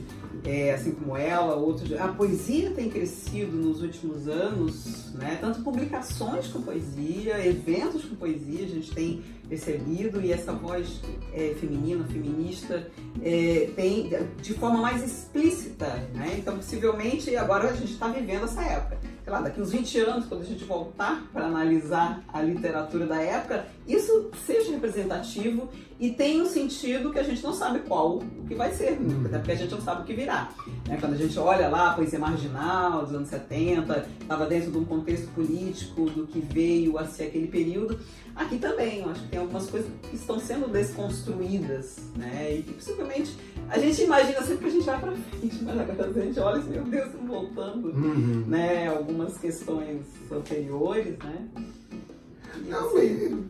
é, 0.44 0.72
assim 0.72 0.92
como 1.04 1.16
ela, 1.18 1.54
outros, 1.54 1.92
a 1.92 2.08
poesia 2.08 2.70
tem 2.70 2.88
crescido 2.88 3.54
nos 3.56 3.82
últimos 3.82 4.26
anos, 4.26 5.12
né? 5.12 5.36
tanto 5.38 5.60
publicações 5.60 6.48
com 6.48 6.62
poesia, 6.62 7.46
eventos 7.46 8.04
com 8.06 8.16
poesia, 8.16 8.64
a 8.64 8.68
gente 8.68 8.90
tem 8.90 9.22
percebido, 9.46 10.22
e 10.22 10.32
essa 10.32 10.52
voz 10.52 11.02
é, 11.34 11.54
feminina, 11.60 12.04
feminista, 12.04 12.88
é, 13.22 13.70
tem 13.76 14.10
de 14.40 14.54
forma 14.54 14.80
mais 14.80 15.04
explícita. 15.04 15.86
Né? 16.14 16.36
Então, 16.38 16.56
possivelmente, 16.56 17.36
agora 17.36 17.68
a 17.68 17.74
gente 17.74 17.92
está 17.92 18.08
vivendo 18.08 18.44
essa 18.44 18.62
época 18.62 18.98
sei 19.24 19.32
lá, 19.32 19.40
daqui 19.40 19.58
uns 19.58 19.72
20 19.72 20.00
anos, 20.00 20.26
quando 20.26 20.42
a 20.42 20.44
gente 20.44 20.64
voltar 20.64 21.26
para 21.32 21.46
analisar 21.46 22.22
a 22.28 22.42
literatura 22.42 23.06
da 23.06 23.22
época, 23.22 23.66
isso 23.86 24.30
seja 24.46 24.72
representativo 24.72 25.68
e 26.00 26.10
tem 26.10 26.40
um 26.40 26.46
sentido 26.46 27.12
que 27.12 27.18
a 27.18 27.22
gente 27.22 27.42
não 27.42 27.52
sabe 27.52 27.80
qual 27.80 28.16
o 28.16 28.44
que 28.46 28.54
vai 28.54 28.72
ser, 28.72 28.98
uhum. 28.98 29.24
até 29.26 29.38
porque 29.38 29.52
a 29.52 29.56
gente 29.56 29.70
não 29.70 29.80
sabe 29.80 30.02
o 30.02 30.04
que 30.04 30.14
virá. 30.14 30.50
Né? 30.88 30.96
Quando 30.98 31.12
a 31.12 31.16
gente 31.16 31.38
olha 31.38 31.68
lá 31.68 31.90
a 31.90 31.94
poesia 31.94 32.18
marginal 32.18 33.04
dos 33.04 33.14
anos 33.14 33.28
70, 33.28 34.06
estava 34.20 34.46
dentro 34.46 34.70
de 34.70 34.78
um 34.78 34.84
contexto 34.84 35.28
político 35.34 36.06
do 36.10 36.26
que 36.26 36.40
veio 36.40 36.98
a 36.98 37.06
ser 37.06 37.24
aquele 37.24 37.46
período, 37.46 37.98
aqui 38.34 38.58
também, 38.58 39.00
eu 39.00 39.10
acho 39.10 39.22
que 39.22 39.28
tem 39.28 39.40
algumas 39.40 39.68
coisas 39.68 39.90
que 40.10 40.16
estão 40.16 40.38
sendo 40.38 40.66
desconstruídas, 40.68 41.98
né? 42.16 42.56
E 42.56 42.62
que 42.62 42.72
possivelmente 42.72 43.36
a 43.68 43.78
gente 43.78 44.02
imagina 44.02 44.42
sempre 44.42 44.58
que 44.58 44.66
a 44.66 44.70
gente 44.70 44.84
vai 44.84 45.00
para 45.00 45.12
frente, 45.12 45.62
mas 45.62 45.80
agora 45.80 46.10
a 46.10 46.24
gente 46.24 46.40
olha 46.40 46.58
assim, 46.58 46.70
meu 46.70 46.84
Deus, 46.84 47.12
voltando, 47.26 47.88
uhum. 47.88 48.44
né? 48.46 48.88
Algumas 48.88 49.38
questões 49.38 50.02
anteriores, 50.30 51.16
né? 51.18 51.48
Não, 52.66 52.90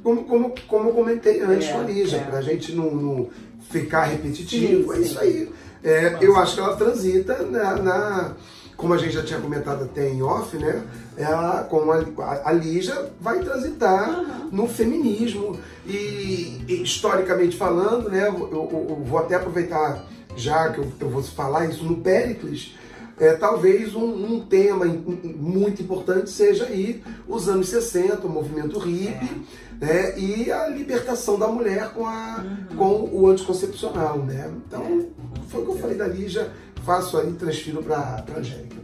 como, 0.03 0.25
como, 0.25 0.55
como 0.67 0.89
eu 0.89 0.95
comentei 0.95 1.41
antes 1.41 1.69
é, 1.69 1.73
com 1.73 1.81
a 1.81 1.83
Lígia, 1.83 2.17
é. 2.19 2.25
para 2.25 2.39
a 2.39 2.43
gente 2.43 2.75
não, 2.75 2.91
não, 2.91 3.29
ficar 3.71 4.05
repetitivo, 4.05 4.93
sim, 4.93 4.99
é 4.99 5.03
isso 5.03 5.19
aí. 5.19 5.51
É, 5.83 6.19
eu 6.21 6.37
acho 6.37 6.55
que 6.55 6.61
ela 6.61 6.77
transita 6.77 7.43
na, 7.43 7.77
na, 7.77 8.35
como 8.77 8.95
a 8.95 8.99
gente 8.99 9.13
já 9.13 9.23
tinha 9.23 9.41
comentado 9.41 9.85
até 9.85 10.09
em 10.09 10.23
off, 10.23 10.57
né? 10.57 10.83
Ela, 11.17 11.65
como 11.65 11.93
a, 11.93 12.05
a, 12.19 12.49
a 12.49 12.53
Lígia, 12.53 13.11
vai 13.21 13.41
transitar 13.41 14.21
uhum. 14.21 14.49
no 14.51 14.69
feminismo. 14.69 15.59
E, 15.87 16.65
e, 16.67 16.83
historicamente 16.83 17.57
falando, 17.57 18.09
né? 18.09 18.29
Eu, 18.29 18.49
eu, 18.51 18.87
eu, 18.91 19.05
vou 19.05 19.19
até 19.19 19.35
aproveitar 19.35 20.05
já 20.37 20.71
que 20.71 20.79
eu, 20.79 20.91
eu 21.01 21.09
vou 21.09 21.23
falar 21.23 21.67
isso 21.67 21.85
no 21.85 21.99
Péricles, 21.99 22.75
é, 23.19 23.33
talvez 23.35 23.95
um, 23.95 24.05
um, 24.05 24.41
tema 24.41 24.87
muito 24.87 25.83
importante 25.83 26.31
seja 26.31 26.67
aí 26.67 27.03
os 27.29 27.49
anos 27.49 27.69
60, 27.69 28.27
o 28.27 28.31
movimento 28.31 28.79
hippie, 28.79 29.43
é. 29.81 29.85
né, 29.85 30.19
e 30.19 30.51
a 30.51 30.69
libertação 30.69 31.39
da 31.39 31.49
mulher 31.49 31.91
com, 31.91 32.07
a, 32.07 32.45
uhum. 32.45 32.77
com 32.77 33.11
o 33.13 33.29
anticoncepcional, 33.29 34.19
né? 34.19 34.51
Então, 34.67 35.09
foi 35.49 35.63
o 35.63 35.65
que 35.65 35.71
eu 35.73 35.79
falei 35.79 35.97
da 35.97 36.07
Lígia, 36.07 36.51
faço 36.85 37.17
aí, 37.17 37.33
transfiro 37.33 37.83
para 37.83 38.25
a 38.35 38.39
Angélica. 38.39 38.84